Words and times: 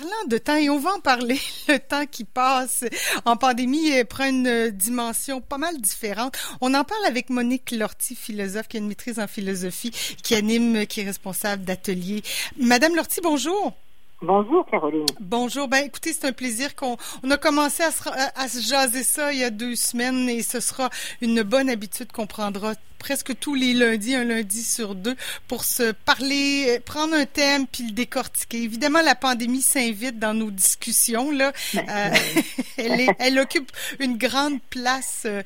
Parlant 0.00 0.28
de 0.28 0.38
temps, 0.38 0.56
et 0.56 0.70
on 0.70 0.78
va 0.78 0.94
en 0.94 1.00
parler, 1.00 1.38
le 1.68 1.78
temps 1.78 2.06
qui 2.06 2.24
passe 2.24 2.84
en 3.26 3.36
pandémie 3.36 4.02
prend 4.04 4.24
une 4.24 4.70
dimension 4.70 5.42
pas 5.42 5.58
mal 5.58 5.78
différente. 5.78 6.38
On 6.62 6.72
en 6.72 6.84
parle 6.84 7.04
avec 7.04 7.28
Monique 7.28 7.70
Lortie, 7.72 8.14
philosophe 8.14 8.66
qui 8.66 8.78
a 8.78 8.80
une 8.80 8.88
maîtrise 8.88 9.18
en 9.20 9.26
philosophie, 9.26 9.90
qui 10.22 10.34
anime, 10.34 10.86
qui 10.86 11.02
est 11.02 11.04
responsable 11.04 11.64
d'atelier. 11.64 12.22
Madame 12.56 12.96
Lortie, 12.96 13.20
bonjour. 13.22 13.74
Bonjour 14.22 14.64
Caroline. 14.70 15.04
Bonjour. 15.20 15.68
Ben 15.68 15.84
écoutez, 15.84 16.14
c'est 16.14 16.26
un 16.26 16.32
plaisir 16.32 16.74
qu'on 16.76 16.96
on 17.22 17.30
a 17.30 17.36
commencé 17.36 17.82
à 17.82 17.90
se, 17.90 18.08
à 18.08 18.48
se 18.48 18.66
jaser 18.66 19.02
ça 19.02 19.34
il 19.34 19.40
y 19.40 19.44
a 19.44 19.50
deux 19.50 19.76
semaines 19.76 20.30
et 20.30 20.42
ce 20.42 20.60
sera 20.60 20.88
une 21.20 21.42
bonne 21.42 21.68
habitude 21.68 22.10
qu'on 22.10 22.26
prendra 22.26 22.72
presque 23.00 23.36
tous 23.40 23.54
les 23.56 23.72
lundis, 23.72 24.14
un 24.14 24.24
lundi 24.24 24.62
sur 24.62 24.94
deux, 24.94 25.16
pour 25.48 25.64
se 25.64 25.90
parler, 25.90 26.66
euh, 26.68 26.80
prendre 26.84 27.14
un 27.14 27.26
thème 27.26 27.66
puis 27.66 27.84
le 27.84 27.92
décortiquer. 27.92 28.62
Évidemment, 28.62 29.00
la 29.00 29.16
pandémie 29.16 29.62
s'invite 29.62 30.18
dans 30.18 30.34
nos 30.34 30.50
discussions. 30.50 31.32
Là, 31.32 31.52
ben, 31.74 31.84
euh, 31.88 32.14
elle, 32.76 33.00
est, 33.00 33.08
elle 33.18 33.38
occupe 33.38 33.72
une 33.98 34.16
grande 34.16 34.60
place 34.70 35.22
euh, 35.24 35.42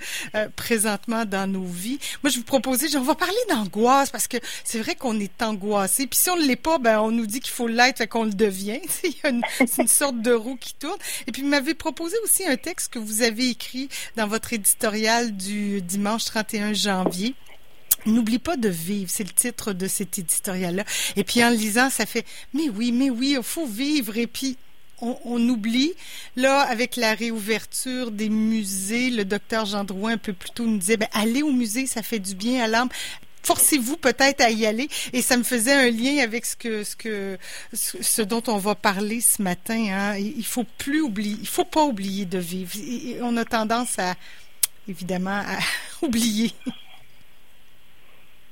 présentement 0.56 1.24
dans 1.24 1.50
nos 1.50 1.64
vies. 1.64 1.98
Moi, 2.22 2.30
je 2.30 2.38
vous 2.38 2.44
proposais, 2.44 2.94
on 2.96 3.02
va 3.02 3.14
parler 3.14 3.34
d'angoisse 3.48 4.10
parce 4.10 4.28
que 4.28 4.36
c'est 4.64 4.80
vrai 4.80 4.96
qu'on 4.96 5.18
est 5.20 5.40
angoissé. 5.40 6.06
Puis 6.06 6.18
si 6.18 6.30
on 6.30 6.36
ne 6.36 6.44
l'est 6.44 6.56
pas, 6.56 6.78
ben 6.78 7.00
on 7.00 7.12
nous 7.12 7.26
dit 7.26 7.40
qu'il 7.40 7.52
faut 7.52 7.68
l'être, 7.68 7.98
fait 7.98 8.08
qu'on 8.08 8.24
le 8.24 8.34
devient. 8.34 8.80
c'est 8.88 9.14
une, 9.28 9.42
une 9.78 9.88
sorte 9.88 10.20
de 10.20 10.32
roue 10.32 10.56
qui 10.56 10.74
tourne. 10.74 10.98
Et 11.26 11.32
puis, 11.32 11.42
vous 11.42 11.48
m'avez 11.48 11.74
proposé 11.74 12.16
aussi 12.24 12.44
un 12.46 12.56
texte 12.56 12.92
que 12.92 12.98
vous 12.98 13.22
avez 13.22 13.48
écrit 13.48 13.88
dans 14.16 14.26
votre 14.26 14.52
éditorial 14.52 15.36
du 15.36 15.80
dimanche 15.82 16.24
31 16.24 16.72
janvier. 16.72 17.34
N'oublie 18.06 18.38
pas 18.38 18.56
de 18.56 18.68
vivre, 18.68 19.10
c'est 19.10 19.24
le 19.24 19.30
titre 19.30 19.72
de 19.72 19.86
cet 19.86 20.18
éditorial-là. 20.18 20.84
Et 21.16 21.24
puis 21.24 21.42
en 21.42 21.50
lisant, 21.50 21.90
ça 21.90 22.06
fait, 22.06 22.26
mais 22.52 22.68
oui, 22.68 22.92
mais 22.92 23.10
oui, 23.10 23.34
il 23.36 23.42
faut 23.42 23.66
vivre. 23.66 24.16
Et 24.18 24.26
puis 24.26 24.56
on, 25.00 25.48
oublie. 25.48 25.92
Là, 26.36 26.60
avec 26.60 26.96
la 26.96 27.14
réouverture 27.14 28.10
des 28.10 28.28
musées, 28.28 29.10
le 29.10 29.24
docteur 29.24 29.66
Jean 29.66 29.86
un 30.04 30.18
peu 30.18 30.32
plus 30.32 30.50
tôt 30.50 30.66
nous 30.66 30.78
disait, 30.78 30.96
ben, 30.96 31.08
allez 31.12 31.42
au 31.42 31.52
musée, 31.52 31.86
ça 31.86 32.02
fait 32.02 32.18
du 32.18 32.34
bien 32.34 32.64
à 32.64 32.68
l'âme 32.68 32.88
forcez-vous 33.44 33.96
peut-être 33.98 34.40
à 34.40 34.50
y 34.50 34.66
aller. 34.66 34.88
Et 35.12 35.22
ça 35.22 35.36
me 35.36 35.42
faisait 35.42 35.72
un 35.72 35.90
lien 35.90 36.22
avec 36.22 36.46
ce 36.46 36.56
que 36.56 36.82
ce 36.82 36.96
que 36.96 37.38
ce 37.72 38.22
dont 38.22 38.42
on 38.46 38.56
va 38.56 38.74
parler 38.74 39.20
ce 39.20 39.42
matin. 39.42 39.86
Hein. 39.90 40.16
Il 40.16 40.44
faut 40.44 40.64
plus 40.78 41.02
oublier, 41.02 41.36
il 41.40 41.46
faut 41.46 41.64
pas 41.64 41.84
oublier 41.84 42.24
de 42.24 42.38
vivre. 42.38 42.72
on 43.20 43.36
a 43.36 43.44
tendance 43.44 43.98
à 43.98 44.14
évidemment 44.88 45.42
à 45.46 45.58
oublier. 46.02 46.52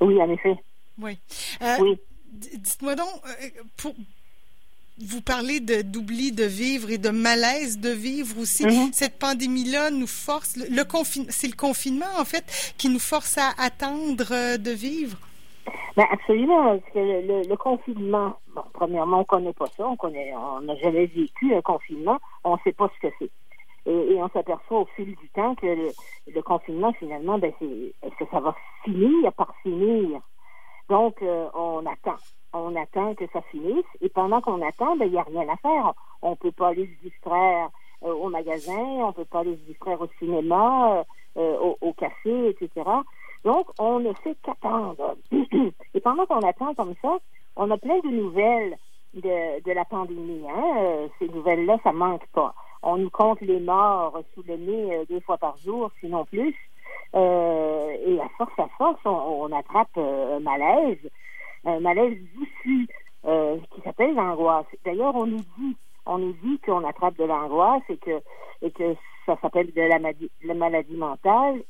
Oui, 0.03 0.21
en 0.21 0.31
effet. 0.31 0.57
Oui. 1.01 1.19
Euh, 1.63 1.77
oui. 1.81 1.99
Dites-moi 2.33 2.95
donc, 2.95 3.09
euh, 3.27 3.49
pour, 3.77 3.95
vous 4.99 5.23
parlez 5.23 5.61
d'oubli 5.61 6.33
de, 6.33 6.45
vivre 6.45 6.91
et 6.91 6.99
de 6.99 7.11
malaise 7.11 7.79
de 7.79 7.91
vivre 7.91 8.39
aussi. 8.39 8.65
Mm-hmm. 8.65 8.93
Cette 8.93 9.19
pandémie-là 9.19 9.91
nous 9.91 10.07
force, 10.07 10.57
le, 10.57 10.85
c'est 11.31 11.49
le 11.49 11.57
confinement 11.57 12.07
en 12.19 12.25
fait 12.25 12.75
qui 12.79 12.89
nous 12.89 12.99
force 12.99 13.39
à 13.39 13.51
attendre 13.59 14.27
euh, 14.31 14.59
de 14.59 14.71
vivre? 14.71 15.19
Ben 15.97 16.07
absolument, 16.11 16.79
parce 16.79 16.93
que 16.95 17.49
le, 17.49 17.57
confinement, 17.57 18.35
bon, 18.55 18.63
premièrement, 18.73 19.21
on 19.21 19.25
connaît 19.25 19.53
pas 19.53 19.67
ça, 19.77 19.87
on 19.87 19.97
connaît, 19.97 20.33
on 20.35 20.63
n'a 20.63 20.75
jamais 20.77 21.07
vécu 21.07 21.55
un 21.55 21.61
confinement, 21.61 22.19
on 22.45 22.55
ne 22.55 22.61
sait 22.65 22.73
pas 22.73 22.91
ce 22.97 23.07
que 23.07 23.15
c'est. 23.19 23.31
Et, 23.87 24.23
on 24.23 24.29
s'aperçoit 24.29 24.81
au 24.81 24.87
fil 24.97 25.17
du 25.17 25.29
temps 25.31 25.55
que 25.55 25.67
le, 25.67 26.43
confinement, 26.43 26.93
finalement, 26.93 27.39
ben, 27.39 27.53
est-ce 27.61 28.17
que 28.17 28.31
ça 28.31 28.41
va 28.41 28.55
finir 28.85 29.33
par 29.33 29.55
finir? 29.63 30.21
Donc, 30.89 31.21
euh, 31.23 31.49
on 31.55 31.85
attend. 31.87 32.17
On 32.53 32.77
attend 32.77 33.15
que 33.15 33.27
ça 33.33 33.41
finisse. 33.51 33.85
Et 34.01 34.09
pendant 34.09 34.41
qu'on 34.41 34.63
attend, 34.63 34.97
ben, 34.97 35.07
il 35.07 35.13
n'y 35.13 35.19
a 35.19 35.23
rien 35.23 35.49
à 35.49 35.57
faire. 35.57 35.95
On 36.21 36.31
ne 36.31 36.37
peut 36.37 36.53
pas 36.53 36.69
aller 36.69 36.87
se 36.87 37.09
distraire 37.09 37.71
euh, 38.05 38.15
au 38.15 38.29
magasin, 38.29 38.73
on 38.79 39.09
ne 39.09 39.13
peut 39.13 39.25
pas 39.25 39.41
aller 39.41 39.57
se 39.57 39.63
distraire 39.63 40.01
au 40.01 40.09
cinéma, 40.19 41.05
euh, 41.37 41.59
au, 41.59 41.79
au, 41.81 41.93
café, 41.93 42.51
etc. 42.51 42.89
Donc, 43.45 43.67
on 43.81 43.99
ne 43.99 44.13
fait 44.13 44.37
qu'attendre. 44.43 45.17
Et 45.95 46.01
pendant 46.01 46.27
qu'on 46.27 46.47
attend 46.47 46.75
comme 46.75 46.95
ça, 47.03 47.19
on 47.57 47.71
a 47.71 47.77
plein 47.79 47.99
de 47.99 48.09
nouvelles 48.09 48.77
de, 49.15 49.63
de 49.63 49.73
la 49.73 49.85
pandémie. 49.85 50.45
Hein? 50.49 51.09
Ces 51.19 51.29
nouvelles-là, 51.29 51.79
ça 51.83 51.93
manque 51.93 52.27
pas 52.29 52.55
on 52.83 52.97
nous 52.97 53.11
compte 53.11 53.41
les 53.41 53.61
morts 53.61 54.21
sous 54.35 54.43
le 54.47 54.57
nez 54.57 54.97
euh, 54.97 55.05
deux 55.09 55.21
fois 55.21 55.39
par 55.39 55.57
jour, 55.59 55.91
sinon 56.01 56.25
plus. 56.25 56.55
Euh, 57.15 57.97
et 58.07 58.21
à 58.21 58.29
force 58.37 58.59
à 58.59 58.69
force, 58.77 59.01
on, 59.05 59.53
attrape 59.53 59.97
euh, 59.97 60.37
un 60.37 60.41
malaise, 60.41 60.99
un 61.65 61.81
malaise 61.81 62.19
diffus 62.37 62.89
qui 63.71 63.81
s'appelle 63.83 64.15
l'angoisse. 64.15 64.67
D'ailleurs, 64.85 65.15
on 65.15 65.27
nous 65.27 65.45
dit, 65.57 65.77
on 66.07 66.19
nous 66.19 66.33
dit 66.43 66.59
qu'on 66.59 66.85
attrape 66.85 67.17
de 67.17 67.25
l'angoisse 67.25 67.83
et 67.89 67.97
que 67.97 68.21
et 68.63 68.71
que 68.73 68.97
ça 69.27 69.37
s'appelle 69.41 69.73
de 69.73 69.81
la, 69.81 69.99
la, 70.43 70.55
maladie 70.55 70.97
mentale. 70.97 71.63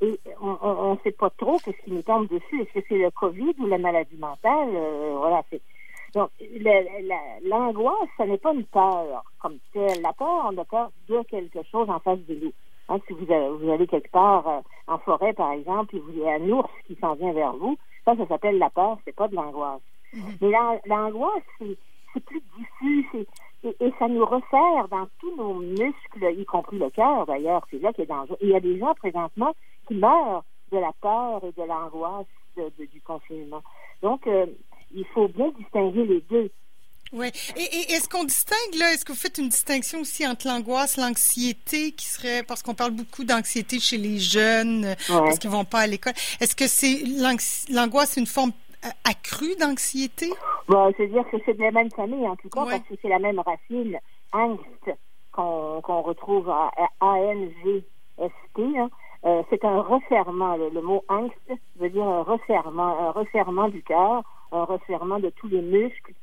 Et 0.00 0.18
on 0.40 0.94
ne 0.94 0.98
sait 1.04 1.12
pas 1.12 1.30
trop 1.30 1.58
qu'est-ce 1.58 1.82
qui 1.84 1.92
nous 1.92 2.02
tombe 2.02 2.28
dessus. 2.28 2.62
Est-ce 2.62 2.80
que 2.80 2.86
c'est 2.88 2.98
le 2.98 3.10
COVID 3.10 3.54
ou 3.58 3.66
la 3.66 3.78
maladie 3.78 4.16
mentale? 4.16 4.70
Voilà, 5.18 5.42
c'est 5.50 5.60
donc, 6.14 6.30
l'angoisse, 7.42 8.08
ce 8.16 8.22
n'est 8.22 8.38
pas 8.38 8.52
une 8.52 8.64
peur 8.64 9.24
comme 9.40 9.58
telle. 9.72 10.00
La 10.02 10.12
peur, 10.12 10.50
on 10.50 10.56
a 10.58 10.64
peur 10.64 10.90
de 11.08 11.22
quelque 11.22 11.62
chose 11.70 11.90
en 11.90 11.98
face 11.98 12.20
de 12.26 12.34
nous. 12.36 12.52
Hein, 12.88 12.98
si 13.06 13.14
vous, 13.14 13.26
vous 13.26 13.70
allez 13.70 13.86
quelque 13.86 14.10
part 14.10 14.46
euh, 14.46 14.60
en 14.86 14.98
forêt, 14.98 15.32
par 15.32 15.52
exemple, 15.52 15.96
et 15.96 16.00
vous 16.00 16.20
avez 16.20 16.34
un 16.34 16.50
ours 16.50 16.70
qui 16.86 16.94
s'en 16.96 17.14
vient 17.14 17.32
vers 17.32 17.54
vous, 17.56 17.78
ça, 18.04 18.14
ça 18.16 18.26
s'appelle 18.26 18.58
la 18.58 18.70
peur, 18.70 18.98
c'est 19.04 19.16
pas 19.16 19.28
de 19.28 19.34
l'angoisse. 19.34 19.80
Mm-hmm. 20.12 20.36
Mais 20.42 20.80
l'angoisse, 20.86 21.42
c'est 21.58 22.24
plus 22.24 22.42
diffus, 22.56 23.26
et, 23.64 23.74
et, 23.80 23.92
ça 23.98 24.06
nous 24.06 24.24
resserre 24.24 24.88
dans 24.90 25.06
tous 25.18 25.34
nos 25.34 25.54
muscles, 25.54 26.38
y 26.38 26.44
compris 26.44 26.78
le 26.78 26.90
cœur 26.90 27.24
d'ailleurs, 27.26 27.66
c'est 27.70 27.78
là 27.78 27.92
qu'il 27.92 28.04
est 28.04 28.08
dangereux. 28.08 28.36
Et 28.40 28.46
il 28.46 28.50
y 28.50 28.56
a 28.56 28.60
des 28.60 28.78
gens 28.78 28.94
présentement 28.94 29.54
qui 29.88 29.94
meurent 29.94 30.44
de 30.70 30.78
la 30.78 30.92
peur 31.00 31.42
et 31.42 31.52
de 31.52 31.66
l'angoisse 31.66 32.26
du 32.78 33.00
confinement. 33.00 33.62
Donc, 34.02 34.26
euh, 34.26 34.46
il 34.94 35.04
faut 35.12 35.28
bien 35.28 35.50
distinguer 35.58 36.04
les 36.04 36.20
deux. 36.30 36.50
Oui. 37.12 37.28
Et, 37.56 37.92
est-ce 37.92 38.08
qu'on 38.08 38.24
distingue, 38.24 38.74
là, 38.76 38.92
est-ce 38.92 39.04
que 39.04 39.12
vous 39.12 39.18
faites 39.18 39.38
une 39.38 39.48
distinction 39.48 40.00
aussi 40.00 40.26
entre 40.26 40.48
l'angoisse, 40.48 40.96
l'anxiété, 40.96 41.92
qui 41.92 42.06
serait, 42.06 42.42
parce 42.42 42.62
qu'on 42.62 42.74
parle 42.74 42.92
beaucoup 42.92 43.24
d'anxiété 43.24 43.78
chez 43.78 43.98
les 43.98 44.18
jeunes, 44.18 44.96
parce 45.06 45.38
qu'ils 45.38 45.50
vont 45.50 45.64
pas 45.64 45.80
à 45.80 45.86
l'école. 45.86 46.14
Est-ce 46.40 46.56
que 46.56 46.66
c'est 46.66 47.02
l'angoisse, 47.70 48.16
une 48.16 48.26
forme 48.26 48.52
accrue 49.04 49.54
d'anxiété? 49.60 50.30
Bon, 50.66 50.92
c'est-à-dire 50.96 51.24
que 51.30 51.36
c'est 51.44 51.54
de 51.54 51.62
la 51.62 51.70
même 51.70 51.90
famille, 51.90 52.26
en 52.26 52.36
tout 52.36 52.48
cas, 52.48 52.64
parce 52.64 52.88
que 52.88 52.94
c'est 53.00 53.08
la 53.08 53.20
même 53.20 53.38
racine, 53.38 53.98
angst, 54.32 54.98
qu'on 55.30 56.02
retrouve 56.02 56.50
à 56.50 56.70
A-N-G-S-T, 57.00 58.62
hein. 58.78 58.90
Euh, 59.24 59.42
c'est 59.50 59.64
un 59.64 59.80
resserrement. 59.80 60.56
Le, 60.56 60.80
mot 60.82 61.04
angst 61.08 61.34
veut 61.76 61.90
dire 61.90 62.04
un 62.04 62.22
resserrement, 62.22 63.08
un 63.08 63.10
resserrement 63.10 63.68
du 63.68 63.82
cœur 63.82 64.22
un 64.54 64.64
resserrement 64.64 65.18
de 65.18 65.30
tous 65.30 65.48
les 65.48 65.62
muscles. 65.62 66.14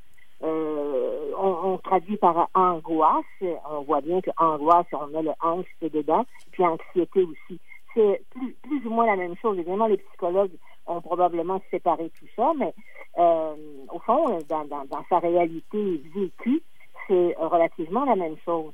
Euh, 0.44 1.32
on, 1.38 1.78
traduit 1.78 2.18
par 2.18 2.50
angoisse. 2.56 3.26
On 3.70 3.82
voit 3.82 4.02
bien 4.02 4.22
que 4.22 4.32
angoisse, 4.38 4.88
on 4.94 5.08
met 5.08 5.22
le 5.22 5.32
angst 5.42 5.68
dedans, 5.82 6.26
puis 6.52 6.66
anxiété 6.66 7.24
aussi. 7.24 7.60
C'est 7.94 8.24
plus, 8.32 8.86
ou 8.86 8.90
moins 8.90 9.06
la 9.06 9.18
même 9.18 9.36
chose. 9.42 9.58
Évidemment, 9.60 9.88
les 9.88 9.98
psychologues 9.98 10.52
ont 10.88 11.02
probablement 11.02 11.62
séparé 11.70 12.10
tout 12.18 12.26
ça, 12.36 12.54
mais 12.58 12.74
euh, 13.20 13.56
au 13.92 14.00
fond, 14.00 14.40
dans, 14.50 14.66
sa 15.10 15.20
réalité 15.20 16.02
vécue, 16.16 16.62
c'est 17.08 17.36
relativement 17.38 18.06
la 18.06 18.16
même 18.16 18.38
chose. 18.44 18.74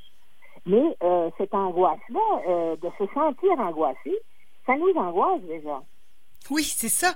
Mais 0.67 0.97
euh, 1.03 1.29
cette 1.37 1.53
angoisse-là, 1.53 2.75
de 2.75 2.89
se 2.97 3.13
sentir 3.13 3.51
angoissé, 3.59 4.15
ça 4.65 4.75
nous 4.75 4.93
angoisse 4.95 5.41
déjà. 5.43 5.81
Oui, 6.49 6.63
c'est 6.63 6.89
ça. 6.89 7.13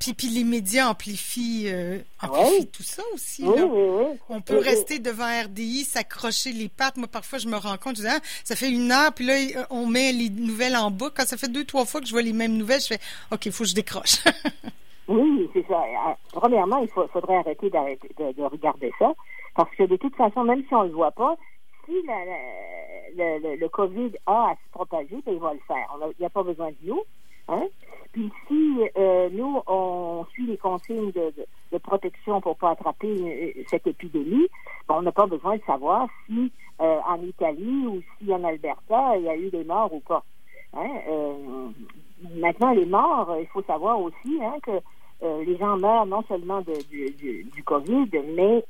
Puis, 0.00 0.14
puis, 0.14 0.28
les 0.28 0.44
médias 0.44 0.88
amplifient, 0.88 1.68
euh, 1.68 1.98
amplifient 2.20 2.66
tout 2.68 2.82
ça 2.82 3.02
aussi. 3.14 3.44
Oui, 3.44 3.60
oui, 3.60 3.88
oui. 3.88 4.18
On 4.28 4.40
peut 4.40 4.58
rester 4.58 4.98
devant 4.98 5.26
RDI, 5.44 5.84
s'accrocher 5.84 6.50
les 6.52 6.68
pattes. 6.68 6.96
Moi, 6.96 7.06
parfois, 7.06 7.38
je 7.38 7.48
me 7.48 7.56
rends 7.56 7.76
compte, 7.76 7.96
je 7.96 8.02
dis, 8.02 8.08
ah, 8.08 8.18
ça 8.44 8.56
fait 8.56 8.70
une 8.70 8.90
heure, 8.90 9.12
puis 9.14 9.24
là, 9.24 9.66
on 9.70 9.86
met 9.86 10.12
les 10.12 10.30
nouvelles 10.30 10.76
en 10.76 10.90
boucle. 10.90 11.12
Quand 11.16 11.26
ça 11.26 11.36
fait 11.36 11.50
deux, 11.50 11.64
trois 11.64 11.84
fois 11.84 12.00
que 12.00 12.06
je 12.06 12.12
vois 12.12 12.22
les 12.22 12.32
mêmes 12.32 12.56
nouvelles, 12.56 12.80
je 12.80 12.88
fais, 12.88 13.00
OK, 13.30 13.46
il 13.46 13.52
faut 13.52 13.64
que 13.64 13.70
je 13.70 13.74
décroche. 13.74 14.24
oui, 15.08 15.48
c'est 15.52 15.66
ça. 15.68 15.80
Euh, 15.80 16.12
premièrement, 16.32 16.78
il 16.78 16.88
faudrait 16.88 17.36
arrêter 17.36 17.70
de, 17.70 18.32
de, 18.32 18.42
regarder 18.42 18.92
ça, 18.98 19.12
parce 19.54 19.72
que 19.76 19.84
de 19.84 19.96
toute 19.96 20.16
façon, 20.16 20.42
même 20.42 20.64
si 20.66 20.74
on 20.74 20.82
ne 20.82 20.88
le 20.88 20.94
voit 20.94 21.12
pas, 21.12 21.36
si 21.86 21.92
le, 23.16 23.56
le, 23.56 23.68
COVID 23.68 24.12
a 24.26 24.50
à 24.50 24.54
se 24.54 24.70
propager, 24.72 25.16
ben, 25.24 25.32
il 25.32 25.38
va 25.38 25.54
le 25.54 25.60
faire. 25.66 25.96
Il 26.02 26.20
n'y 26.20 26.26
a 26.26 26.30
pas 26.30 26.42
besoin 26.42 26.70
de 26.70 26.76
nous. 26.82 27.02
Hein? 27.48 27.66
Puis 28.12 28.30
si 28.48 28.80
euh, 28.96 29.28
nous, 29.30 29.60
on 29.66 30.24
suit 30.32 30.46
les 30.46 30.56
consignes 30.56 31.12
de, 31.12 31.32
de, 31.72 31.78
protection 31.78 32.40
pour 32.40 32.56
pas 32.56 32.70
attraper 32.70 33.08
euh, 33.08 33.62
cette 33.68 33.86
épidémie, 33.86 34.48
ben, 34.88 34.96
on 34.96 35.02
n'a 35.02 35.12
pas 35.12 35.26
besoin 35.26 35.56
de 35.56 35.62
savoir 35.62 36.08
si 36.26 36.50
euh, 36.80 36.98
en 37.06 37.22
Italie 37.22 37.86
ou 37.86 38.02
si 38.18 38.32
en 38.32 38.42
Alberta, 38.42 39.16
il 39.16 39.24
y 39.24 39.28
a 39.28 39.36
eu 39.36 39.50
des 39.50 39.64
morts 39.64 39.92
ou 39.92 40.00
pas. 40.00 40.24
Hein? 40.74 40.90
maintenant, 42.34 42.72
les 42.72 42.86
morts, 42.86 43.36
il 43.40 43.46
faut 43.46 43.62
savoir 43.62 44.00
aussi 44.00 44.38
hein, 44.42 44.56
que 44.62 44.80
les 45.44 45.56
gens 45.56 45.76
meurent 45.76 46.06
non 46.06 46.22
seulement 46.28 46.60
de, 46.60 46.74
du, 46.90 47.10
du, 47.12 47.44
du, 47.44 47.62
COVID, 47.62 48.10
mais 48.34 48.64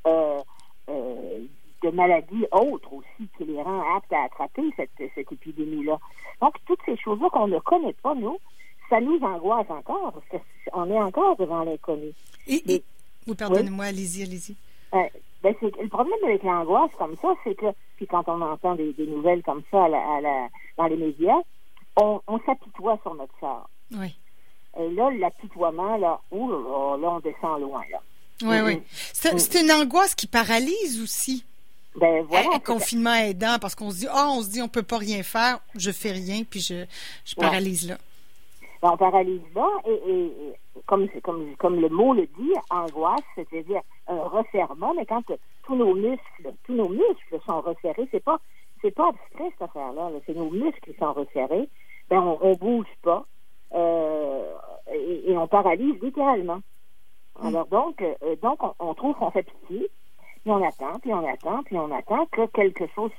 de 1.87 1.95
maladies 1.95 2.47
autres 2.53 2.93
aussi 2.93 3.29
qui 3.37 3.45
les 3.45 3.63
rend 3.63 3.97
aptes 3.97 4.13
à 4.13 4.25
attraper 4.25 4.63
cette, 4.77 4.91
cette 5.15 5.33
épidémie-là. 5.33 5.99
Donc, 6.41 6.55
toutes 6.67 6.81
ces 6.85 6.97
choses-là 6.97 7.29
qu'on 7.31 7.49
ne 7.49 7.59
connaît 7.61 7.95
pas, 8.03 8.15
nous, 8.15 8.39
ça 8.91 9.01
nous 9.01 9.19
angoisse 9.23 9.71
encore, 9.71 10.13
parce 10.13 10.43
qu'on 10.73 10.91
est 10.91 11.01
encore 11.01 11.37
devant 11.37 11.65
l'inconnu. 11.65 12.13
Et, 12.47 12.83
oui, 13.27 13.35
pardonnez-moi, 13.35 13.87
allez-y, 13.87 14.23
allez-y. 14.23 14.57
Euh, 14.95 15.09
ben 15.43 15.55
le 15.63 15.89
problème 15.89 16.19
avec 16.25 16.43
l'angoisse 16.43 16.91
comme 16.99 17.17
ça, 17.17 17.35
c'est 17.45 17.55
que, 17.55 17.67
puis 17.97 18.07
quand 18.07 18.29
on 18.29 18.41
entend 18.41 18.75
des, 18.75 18.95
nouvelles 18.99 19.43
comme 19.43 19.63
ça 19.71 19.85
à 19.85 19.89
la, 19.89 20.49
dans 20.77 20.87
les 20.87 20.97
médias, 20.97 21.41
on, 21.97 22.21
on 22.27 22.39
s'apitoie 22.41 22.99
sur 23.03 23.15
notre 23.15 23.39
sort. 23.39 23.69
Oui. 23.93 24.17
Et 24.79 24.91
là, 24.91 25.11
l'apitoiement, 25.11 25.97
là, 25.97 26.21
ouh, 26.31 26.49
là, 26.51 27.11
on 27.11 27.21
descend 27.21 27.61
loin, 27.61 27.83
là. 27.91 28.01
Oui, 28.43 28.61
oui. 28.61 28.83
C'est 28.91 29.63
une 29.63 29.73
angoisse 29.73 30.15
qui 30.15 30.27
paralyse 30.27 31.01
aussi. 31.03 31.46
Ben 31.97 32.25
voilà. 32.29 32.49
Un 32.55 32.59
confinement 32.59 33.15
aidant 33.15 33.57
parce 33.61 33.75
qu'on 33.75 33.91
se 33.91 34.01
dit, 34.01 34.09
ah, 34.11 34.29
on 34.31 34.43
se 34.43 34.51
dit, 34.51 34.61
on 34.61 34.69
peut 34.69 34.83
pas 34.83 34.99
rien 34.99 35.23
faire, 35.23 35.61
je 35.77 35.91
fais 35.91 36.13
rien, 36.13 36.43
puis 36.49 36.61
je, 36.61 36.85
je 37.25 37.35
paralyse 37.35 37.89
là. 37.89 37.97
Ben, 38.83 38.91
on 38.93 38.97
paralyse 38.97 39.41
là, 39.55 39.67
et, 39.89 40.31
comme, 40.85 41.09
comme, 41.23 41.57
comme 41.57 41.81
le 41.81 41.89
mot 41.89 42.13
le 42.13 42.27
dit, 42.39 42.53
angoisse, 42.71 43.21
c'est-à-dire 43.35 43.81
un 44.09 44.23
resserrement, 44.23 44.93
mais 44.95 45.07
quand 45.07 45.23
tous 45.65 45.75
nos 45.75 45.95
muscles, 45.95 46.53
tous 46.65 46.75
nos 46.75 46.89
muscles 46.89 47.41
sont 47.47 47.61
resserrés, 47.63 48.09
c'est 48.11 48.23
pas, 48.23 48.39
c'est 48.83 48.95
pas 48.95 49.09
abstrait 49.09 49.51
cette 49.53 49.63
affaire-là, 49.63 50.11
c'est 50.27 50.37
nos 50.37 50.51
muscles 50.51 50.81
qui 50.85 50.95
sont 50.99 51.13
resserrés, 51.13 51.69
ben 52.11 52.21
on, 52.21 52.39
on 52.43 52.53
bouge 52.53 52.87
pas, 53.03 53.27
euh, 53.75 54.55
et, 54.93 55.37
on 55.37 55.49
paralyse 55.49 56.01
littéralement. 56.03 56.61
Mm. 57.41 57.47
Alors 57.47 57.67
donc, 57.67 58.03
euh, 58.03 58.37
donc 58.43 58.61
on, 58.79 58.95
trouve 58.95 59.15
qu'on 59.17 59.31
fait 59.31 59.43
pitié, 59.45 59.91
puis 60.47 60.53
on 60.53 60.65
attend, 60.65 60.97
puis 61.01 61.13
on 61.13 61.27
attend, 61.27 61.63
puis 61.65 61.77
on 61.77 61.91
attend 61.91 62.25
que 62.27 62.47
quelque 62.47 62.87
chose 62.95 63.11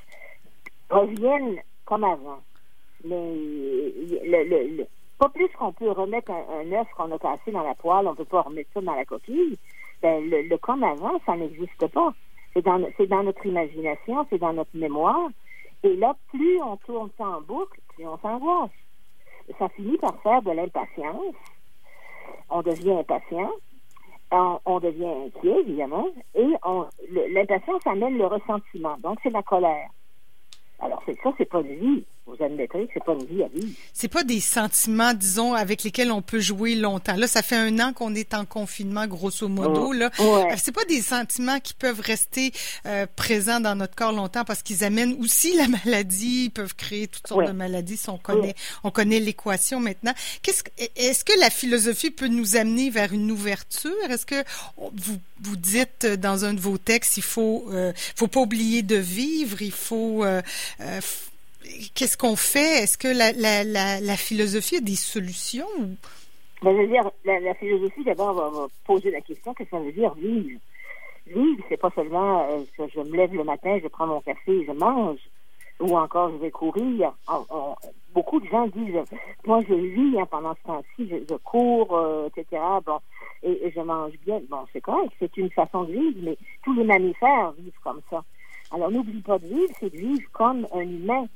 revienne 0.90 1.60
comme 1.84 2.06
avant. 2.06 2.40
Mais 3.04 3.34
le, 4.24 4.86
pas 5.20 5.28
plus 5.28 5.50
qu'on 5.50 5.74
peut 5.74 5.92
remettre 5.92 6.32
un, 6.32 6.72
œuf 6.72 6.88
qu'on 6.96 7.12
a 7.12 7.20
cassé 7.20 7.52
dans 7.52 7.64
la 7.64 7.76
poêle, 7.76 8.08
on 8.08 8.16
peut 8.16 8.24
pas 8.24 8.44
remettre 8.44 8.70
ça 8.74 8.80
dans 8.80 8.96
la 8.96 9.04
coquille. 9.04 9.58
Ben, 10.02 10.24
le, 10.26 10.56
comme 10.56 10.86
avant, 10.86 11.20
ça 11.26 11.36
n'existe 11.36 11.88
pas. 11.88 12.14
C'est 12.54 12.64
dans, 12.64 12.80
dans 12.80 13.24
notre 13.24 13.46
imagination, 13.46 14.26
c'est 14.30 14.40
dans 14.40 14.54
notre 14.54 14.78
mémoire. 14.78 15.28
Et 15.84 15.98
là, 15.98 16.16
plus 16.30 16.62
on 16.62 16.78
tourne 16.78 17.10
ça 17.18 17.28
en 17.28 17.42
boucle, 17.42 17.78
plus 17.90 18.08
on 18.08 18.18
s'angoisse. 18.20 18.72
Ça 19.60 19.68
finit 19.68 19.98
par 19.98 20.18
faire 20.22 20.42
de 20.44 20.52
l'impatience. 20.52 21.36
On 22.50 22.62
devient 22.62 23.00
impatient. 23.00 23.52
On, 24.32 24.80
devient 24.80 25.28
inquiet, 25.28 25.62
évidemment. 25.62 26.08
Et 26.36 26.48
l'impatience 27.30 27.86
amène 27.86 28.18
le 28.18 28.26
ressentiment. 28.26 28.98
Donc, 29.00 29.20
c'est 29.24 29.30
la 29.30 29.44
colère. 29.44 29.90
Alors, 30.80 31.02
c'est 31.06 31.18
ça, 31.22 31.32
c'est 31.38 31.46
pas 31.46 31.62
une 31.62 31.76
vie. 31.76 32.06
Vous 32.28 32.44
admettrez 32.44 32.86
que 32.88 32.92
c'est 32.94 33.04
pas 33.04 33.14
une 33.14 33.26
vie 33.26 33.42
à 33.42 33.48
vivre. 33.48 33.74
C'est 33.94 34.08
pas 34.10 34.24
des 34.24 34.42
sentiments, 34.42 35.14
disons, 35.14 35.54
avec 35.54 35.84
lesquels 35.84 36.12
on 36.12 36.22
peut 36.22 36.40
jouer 36.40 36.76
longtemps. 36.76 37.16
Là, 37.16 37.26
ça 37.26 37.42
fait 37.42 37.56
un 37.56 37.80
an 37.80 37.94
qu'on 37.94 38.14
est 38.16 38.34
en 38.34 38.46
confinement, 38.46 39.08
grosso 39.08 39.48
modo. 39.48 39.94
Là, 39.94 40.12
ouais. 40.20 40.56
c'est 40.58 40.74
pas 40.74 40.84
des 40.86 41.02
sentiments 41.02 41.60
qui 41.60 41.74
peuvent 41.74 42.02
rester 42.02 42.52
euh, 42.86 43.06
présents 43.16 43.60
dans 43.60 43.76
notre 43.76 43.96
corps 43.96 44.12
longtemps 44.12 44.44
parce 44.44 44.62
qu'ils 44.62 44.84
amènent 44.84 45.18
aussi 45.22 45.56
la 45.56 45.68
maladie. 45.68 46.46
Ils 46.46 46.52
peuvent 46.52 46.76
créer 46.76 47.08
toutes 47.08 47.28
sortes 47.28 47.48
de 47.48 47.54
maladies. 47.54 47.98
Si 47.98 48.10
on 48.10 48.18
connaît, 48.18 48.56
on 48.84 48.92
connaît 48.92 49.20
l'équation 49.20 49.80
maintenant. 49.80 50.14
Qu'est-ce, 50.42 50.64
est-ce 50.96 51.24
que 51.24 51.40
la 51.40 51.50
philosophie 51.50 52.12
peut 52.12 52.28
nous 52.28 52.58
amener 52.58 52.90
vers 52.90 53.14
une 53.14 53.32
ouverture? 53.32 53.92
Est-ce 54.10 54.26
que 54.26 54.44
vous 54.78 55.18
vous 55.42 55.56
dites 55.56 56.06
dans 56.06 56.46
un 56.46 56.54
de 56.54 56.60
vos 56.60 56.78
textes, 56.78 57.18
il 57.18 57.24
faut, 57.24 57.66
euh, 57.72 57.94
faut 58.16 58.28
pas 58.28 58.42
oublier 58.42 58.82
de 58.82 58.96
vivre, 58.96 59.62
il 59.62 59.72
faut 59.72 60.24
euh, 60.24 60.42
euh, 60.82 61.00
qu'est-ce 61.96 62.18
qu'on 62.18 62.36
fait? 62.36 62.84
Est-ce 62.84 62.98
que 62.98 63.08
la, 63.08 63.32
la, 63.34 64.00
la, 64.00 64.18
philosophie 64.18 64.78
a 64.78 64.82
des 64.82 64.96
solutions? 64.96 65.68
Ben, 66.62 66.76
je 66.76 66.82
veux 66.82 66.88
dire, 66.88 67.10
la, 67.26 67.54
philosophie, 67.56 68.04
d'abord, 68.04 68.34
va, 68.34 68.68
poser 68.86 69.12
la 69.12 69.22
question, 69.22 69.54
qu'est-ce 69.54 69.70
que 69.70 69.78
ça 69.78 69.84
veut 69.84 69.92
dire 69.92 70.14
vivre? 70.16 70.60
Vivre, 71.28 71.64
c'est 71.68 71.78
pas 71.78 71.92
seulement 71.94 72.48
euh, 72.50 72.64
je 72.94 73.00
me 73.02 73.18
lève 73.18 73.34
le 73.34 73.44
matin, 73.44 73.78
je 73.84 73.88
prends 73.90 74.08
mon 74.08 74.22
café, 74.22 74.66
je 74.66 74.72
mange, 74.72 75.20
ou 75.80 75.98
encore 75.98 76.32
je 76.32 76.38
vais 76.38 76.52
courir. 76.52 77.14
beaucoup 78.14 78.40
de 78.40 78.48
gens 78.48 78.68
disent, 78.68 79.04
moi 79.46 79.62
je 79.68 79.74
vis 79.74 80.20
hein, 80.20 80.26
pendant 80.32 80.56
ce 80.56 80.68
temps-ci, 80.68 81.10
je, 81.10 81.36
cours, 81.36 81.96
euh, 81.96 82.28
etc. 82.28 82.62
Bon, 82.86 83.00
et, 83.44 83.72
je 83.76 83.82
mange 83.82 84.14
bien. 84.26 84.40
Bon, 84.50 84.66
c'est 84.74 84.82
correct, 84.82 85.12
c'est 85.20 85.36
une 85.38 85.52
façon 85.52 85.84
de 85.84 85.92
vivre, 85.92 86.20
mais 86.24 86.38
tous 86.64 86.74
les 86.74 86.84
mammifères 86.84 87.52
vivent 87.58 87.80
comme 87.84 88.02
ça. 88.10 88.24
Alors, 88.72 88.92
n'oublie 88.92 89.22
pas 89.22 89.40
de 89.40 89.48
vivre, 89.48 89.74
c'est 89.80 89.92
de 89.92 89.98
vivre 89.98 90.30
comme 90.34 90.68
un 90.74 90.82
humain. 90.82 91.28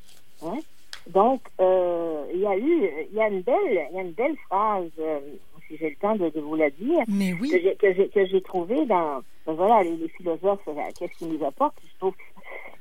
Hein? 0.43 0.59
Donc, 1.07 1.41
euh, 1.59 2.25
il 2.33 2.41
y 2.41 2.45
a 2.47 2.57
eu, 2.57 2.89
il 3.09 3.15
y 3.15 3.21
a 3.21 3.27
une 3.27 3.41
belle, 3.41 3.55
il 3.65 3.95
y 3.95 3.99
a 3.99 4.01
une 4.01 4.11
belle 4.11 4.35
phrase, 4.47 4.91
euh, 4.99 5.19
si 5.67 5.77
j'ai 5.77 5.89
le 5.89 5.95
temps 5.95 6.15
de, 6.15 6.31
vous 6.39 6.55
la 6.55 6.69
dire, 6.69 7.03
Mais 7.07 7.33
oui. 7.33 7.49
que 7.49 7.93
j'ai 7.93 8.07
que 8.09 8.25
j'ai 8.25 8.41
trouvé 8.41 8.85
dans, 8.85 9.21
ben 9.45 9.53
voilà, 9.53 9.83
les, 9.83 10.07
philosophes, 10.09 10.67
euh, 10.67 10.73
qu'est-ce 10.97 11.17
qu'ils 11.17 11.29
nous 11.33 11.43
apportent? 11.43 11.77
Je 11.83 11.97
trouve 11.97 12.13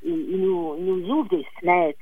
qu'ils 0.02 0.40
nous, 0.40 0.76
nous 0.76 1.08
ouvrent 1.10 1.30
des 1.30 1.46
fenêtres. 1.60 1.98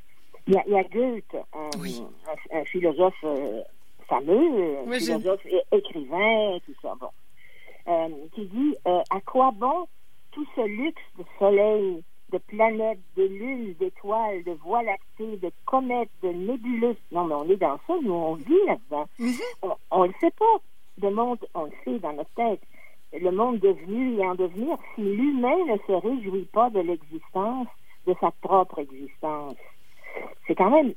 Il 0.49 0.55
y 0.55 0.57
a, 0.57 0.63
il 0.67 0.73
y 0.73 0.79
a 0.79 0.85
Goethe, 0.85 1.37
un, 1.55 2.59
un, 2.59 2.65
philosophe 2.65 3.25
fameux, 4.09 4.79
un 4.87 4.99
philosophe 4.99 5.47
écrivain, 5.71 6.59
tout 6.65 6.75
ça, 6.81 6.95
bon, 6.99 8.29
qui 8.35 8.47
dit 8.47 8.77
à 8.87 9.21
quoi 9.27 9.51
bon 9.55 9.87
tout 10.33 10.47
ce 10.57 10.63
luxe 10.63 11.03
de 11.19 11.25
soleil 11.39 12.03
de 12.33 12.39
planètes, 12.39 13.01
de 13.17 13.25
lunes, 13.25 13.75
d'étoiles, 13.81 14.43
de 14.45 14.53
voies 14.53 14.83
lactées, 14.83 15.37
de 15.37 15.51
comètes, 15.65 16.11
de 16.23 16.29
nébuleuses. 16.29 16.97
Non, 17.13 17.25
mais 17.25 17.35
on 17.35 17.49
est 17.49 17.57
dans 17.57 17.79
ça, 17.87 17.95
nous, 18.03 18.13
on 18.13 18.35
vit 18.35 18.67
là-dedans. 18.67 19.07
Mhm. 19.19 19.75
On 19.91 20.03
ne 20.03 20.09
le 20.09 20.15
sait 20.21 20.33
pas. 20.39 20.57
Le 21.01 21.11
monde, 21.11 21.39
on 21.55 21.65
le 21.65 21.73
sait 21.85 21.99
dans 22.01 22.13
notre 22.13 22.35
tête. 22.35 22.61
Le 23.13 23.31
monde 23.31 23.59
devenu 23.61 24.19
et 24.19 24.27
en 24.27 24.35
devenir, 24.35 24.77
si 24.95 25.03
l'humain 25.03 25.65
ne 25.67 25.77
se 25.87 25.93
réjouit 25.93 26.49
pas 26.53 26.69
de 26.71 26.81
l'existence, 26.81 27.69
de 28.07 28.15
sa 28.21 28.31
propre 28.43 28.81
existence. 28.81 29.55
C'est 30.47 30.55
quand 30.55 30.71
même, 30.71 30.95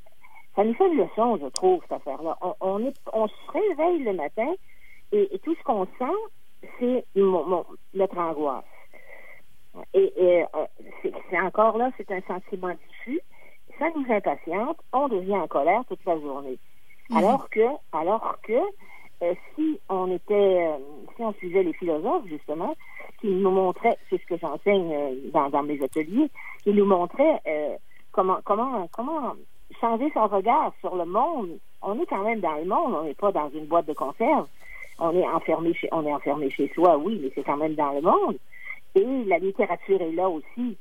ça 0.56 0.64
nous 0.64 0.74
fait 0.74 0.88
une 0.88 0.98
leçon, 0.98 1.38
je 1.40 1.46
trouve, 1.46 1.80
cette 1.82 1.92
affaire-là. 1.92 2.36
On, 2.60 2.84
est, 2.84 2.94
on 3.12 3.28
se 3.28 3.52
réveille 3.52 4.02
le 4.02 4.14
matin 4.14 4.52
et, 5.12 5.38
tout 5.42 5.54
ce 5.54 5.62
qu'on 5.62 5.86
sent, 5.98 6.68
c'est 6.78 7.04
notre 7.14 8.18
angoisse. 8.18 8.64
Et, 9.94 10.12
et 10.16 10.42
euh, 10.42 11.10
c'est 11.30 11.40
encore 11.40 11.78
là, 11.78 11.90
c'est 11.96 12.10
un 12.10 12.20
sentiment 12.22 12.74
diffus. 12.88 13.20
Ça 13.78 13.86
nous 13.96 14.04
impatiente, 14.12 14.78
on 14.92 15.08
devient 15.08 15.36
en 15.36 15.46
colère 15.46 15.82
toute 15.88 16.04
la 16.04 16.18
journée. 16.20 16.58
Mhm. 17.10 17.16
Alors 17.16 17.48
que, 17.50 17.66
alors 17.92 18.36
que 18.42 18.52
euh, 19.22 19.34
si 19.54 19.80
on 19.88 20.10
était, 20.10 20.66
euh, 20.66 20.76
si 21.16 21.22
on 21.22 21.32
suivait 21.34 21.62
les 21.62 21.72
philosophes 21.72 22.26
justement, 22.26 22.74
qui 23.20 23.28
nous 23.28 23.50
montraient, 23.50 23.96
c'est 24.10 24.20
ce 24.20 24.26
que 24.26 24.36
j'enseigne 24.36 25.30
dans, 25.32 25.48
dans, 25.48 25.62
mes 25.62 25.82
ateliers, 25.82 26.30
qui 26.62 26.72
nous 26.72 26.84
montraient 26.84 27.40
comment, 28.10 28.38
comment, 28.44 28.88
comment 28.88 29.34
changer 29.80 30.10
son 30.12 30.26
regard 30.26 30.72
sur 30.80 30.96
le 30.96 31.04
monde. 31.04 31.58
On 31.82 32.00
est 32.00 32.06
quand 32.06 32.24
même 32.24 32.40
dans 32.40 32.56
le 32.56 32.64
monde, 32.64 32.94
on 32.94 33.04
n'est 33.04 33.14
pas 33.14 33.32
dans 33.32 33.48
une 33.50 33.66
boîte 33.66 33.86
de 33.86 33.92
conserve. 33.92 34.46
On 34.98 35.16
est 35.16 35.26
enfermé 35.26 35.72
chez, 35.74 35.88
on 35.92 36.04
est 36.04 36.12
enfermé 36.12 36.50
chez 36.50 36.70
soi, 36.74 36.96
oui, 36.98 37.18
mais 37.22 37.30
c'est 37.34 37.42
quand 37.42 37.56
même 37.56 37.74
dans 37.74 37.92
le 37.92 38.02
monde. 38.02 38.38
Et 38.94 39.24
la 39.24 39.38
littérature 39.38 40.00
est 40.02 40.12
là 40.12 40.28
aussi 40.28 40.76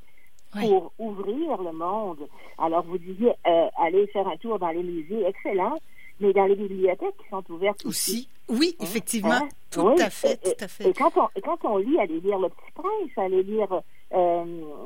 pour 0.59 0.91
ouvrir 0.99 1.61
le 1.61 1.71
monde. 1.71 2.27
Alors, 2.57 2.83
vous 2.83 2.97
disiez, 2.97 3.31
euh, 3.47 3.67
aller 3.77 4.07
faire 4.07 4.27
un 4.27 4.37
tour 4.37 4.59
dans 4.59 4.69
les 4.69 4.83
musées, 4.83 5.25
excellent, 5.25 5.77
mais 6.19 6.33
dans 6.33 6.45
les 6.45 6.55
bibliothèques 6.55 7.17
qui 7.17 7.29
sont 7.29 7.43
ouvertes 7.49 7.85
aussi. 7.85 8.27
Oui, 8.49 8.75
hein? 8.79 8.83
effectivement, 8.83 9.31
hein? 9.31 9.49
tout 9.71 9.95
à 9.97 10.09
fait, 10.09 10.37
tout 10.37 10.63
à 10.63 10.67
fait. 10.67 10.89
Et 10.89 10.93
quand 10.93 11.11
on, 11.15 11.27
quand 11.41 11.57
on 11.63 11.77
lit, 11.77 11.97
aller 11.99 12.19
lire 12.19 12.37
Le 12.37 12.49
Petit 12.49 12.71
Prince, 12.75 13.17
aller 13.17 13.43
lire 13.43 13.71
euh, 14.13 14.45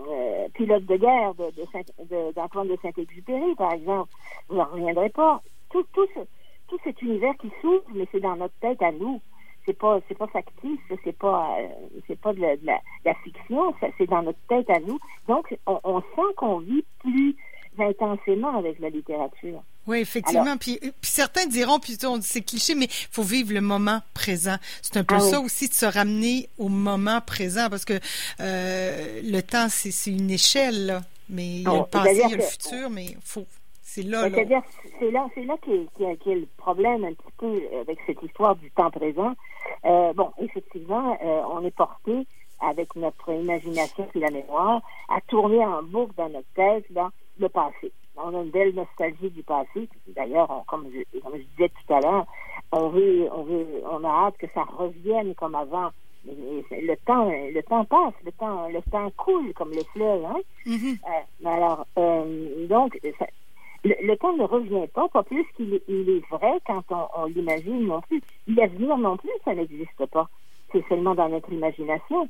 euh, 0.10 0.48
Pilote 0.54 0.86
de 0.86 0.98
guerre 0.98 1.34
d'Antoine 2.36 2.68
de, 2.68 2.74
de 2.74 2.80
Saint-Exupéry, 2.82 3.56
par 3.56 3.74
exemple, 3.74 4.10
vous 4.50 4.58
n'en 4.58 4.66
reviendrez 4.66 5.10
pas. 5.10 5.42
Tout, 5.72 5.84
tout, 5.94 6.06
ce, 6.14 6.20
tout 6.68 6.78
cet 6.84 7.02
univers 7.02 7.34
qui 7.38 7.52
s'ouvre, 7.62 7.84
mais 7.94 8.08
c'est 8.12 8.20
dans 8.22 8.36
notre 8.36 8.54
tête 8.62 8.82
à 8.82 8.92
nous 8.92 9.20
c'est 9.66 9.78
pas 9.78 10.00
c'est 10.08 10.18
pas 10.18 10.28
factice, 10.28 10.80
c'est 11.04 11.18
pas 11.18 11.58
euh, 11.60 11.68
c'est 12.08 12.20
pas 12.20 12.34
de 12.34 12.42
la, 12.42 13.14
fiction, 13.24 13.74
c'est 13.98 14.10
dans 14.10 14.22
notre 14.22 14.40
tête 14.48 14.70
à 14.70 14.80
nous. 14.80 15.00
Donc 15.28 15.56
on, 15.66 16.02
sent 16.02 16.34
qu'on 16.38 16.60
vit 16.60 16.84
plus 17.00 17.36
intensément 17.78 18.58
avec 18.58 18.80
la 18.80 18.90
littérature. 18.90 19.64
Oui, 19.88 20.00
effectivement. 20.00 20.58
puis, 20.58 20.80
euh, 20.84 20.92
puis, 21.00 21.12
certains 21.12 21.46
diront, 21.46 21.80
puis 21.80 21.98
c'est 22.22 22.42
cliché, 22.42 22.74
mais 22.74 22.86
il 22.86 23.08
faut 23.12 23.22
vivre 23.22 23.54
le 23.54 23.62
moment 23.62 24.02
présent. 24.14 24.56
C'est 24.82 24.98
un 24.98 25.04
peu 25.04 25.16
ah 25.16 25.20
ça 25.20 25.40
aussi 25.40 25.68
de 25.68 25.74
se 25.74 25.86
ramener 25.86 26.50
au 26.58 26.70
moment 26.70 27.22
présent, 27.22 27.70
parce 27.70 27.86
que 27.86 28.00
euh, 28.40 29.22
le 29.24 29.42
temps, 29.42 29.68
c'est 29.70 30.10
une 30.10 30.32
échelle, 30.32 30.86
là. 30.88 31.02
Mais 31.30 31.58
il 31.58 31.62
y 31.64 31.68
a 31.68 31.78
le 31.78 31.86
passé, 31.86 32.22
il 32.24 32.30
y 32.30 32.34
a 32.34 32.38
le 32.38 32.44
futur, 32.44 32.90
mais 32.90 33.06
il 33.06 33.18
faut 33.24 33.46
c'est 33.88 34.02
là, 34.02 34.28
là. 34.28 34.36
C'est-à-dire, 34.36 34.62
c'est 35.00 35.12
là, 35.12 35.28
c'est 35.36 35.44
là 35.46 35.56
qu'est, 35.62 36.18
qu'est, 36.18 36.36
le 36.36 36.48
problème 36.58 37.06
un 37.06 37.14
petit 37.14 37.32
peu 37.38 37.62
avec 37.80 38.00
cette 38.08 38.22
histoire 38.24 38.56
du 38.56 38.72
temps 38.72 38.90
présent. 38.90 39.34
Euh, 39.86 40.12
bon, 40.14 40.32
effectivement, 40.40 41.16
euh, 41.24 41.42
on 41.52 41.64
est 41.64 41.76
porté 41.76 42.26
avec 42.62 42.96
notre 42.96 43.32
imagination 43.32 44.08
et 44.16 44.20
la 44.20 44.32
mémoire, 44.32 44.82
à 45.08 45.22
tourner 45.22 45.64
en 45.64 45.84
boucle 45.84 46.16
dans 46.18 46.30
notre 46.30 46.48
tête 46.56 46.90
là, 46.90 47.12
le 47.38 47.48
passé. 47.48 47.92
On 48.18 48.36
a 48.36 48.42
une 48.42 48.50
belle 48.50 48.74
nostalgie 48.74 49.30
du 49.30 49.44
passé. 49.44 49.88
D'ailleurs, 50.08 50.64
comme 50.68 50.88
je, 50.92 51.20
comme 51.20 51.34
je 51.36 51.44
disais 51.44 51.70
tout 51.70 51.94
à 51.94 52.00
l'heure, 52.02 52.26
on 52.72 52.90
veut, 52.90 53.30
on 53.32 53.44
veut, 53.44 53.68
on 53.88 54.04
a 54.04 54.10
hâte 54.10 54.38
que 54.38 54.48
ça 54.56 54.64
revienne 54.64 55.36
comme 55.36 55.54
avant. 55.54 55.92
le 56.26 56.96
temps, 57.06 57.30
le 57.30 57.62
temps 57.62 57.86
passe, 57.86 58.16
le 58.26 58.32
temps, 58.32 58.68
le 58.68 58.82
temps 58.90 59.12
coule 59.16 59.54
comme 59.54 59.72
le 59.74 59.84
fleuve. 59.94 60.26
Hein? 60.26 60.40
Euh, 60.68 61.48
alors, 61.48 61.86
euh, 62.00 62.66
donc, 62.68 63.00
ça- 63.20 63.28
le, 63.86 63.96
le 64.02 64.18
temps 64.18 64.36
ne 64.36 64.44
revient 64.44 64.88
pas, 64.94 65.08
pas 65.08 65.24
plus 65.24 65.46
qu'il 65.56 65.76
est, 65.76 65.84
il 65.88 66.10
est 66.10 66.30
vrai 66.30 66.60
quand 66.68 66.84
on, 66.90 67.08
on 67.22 67.26
l'imagine 67.26 67.86
non 67.86 68.02
plus. 68.02 68.22
L'avenir 68.48 68.98
non 68.98 69.16
plus, 69.16 69.30
ça 69.46 69.54
n'existe 69.54 70.06
pas. 70.12 70.28
C'est 70.72 70.84
seulement 70.90 71.16
dans 71.16 71.30
notre 71.30 71.52
imagination. 71.54 72.28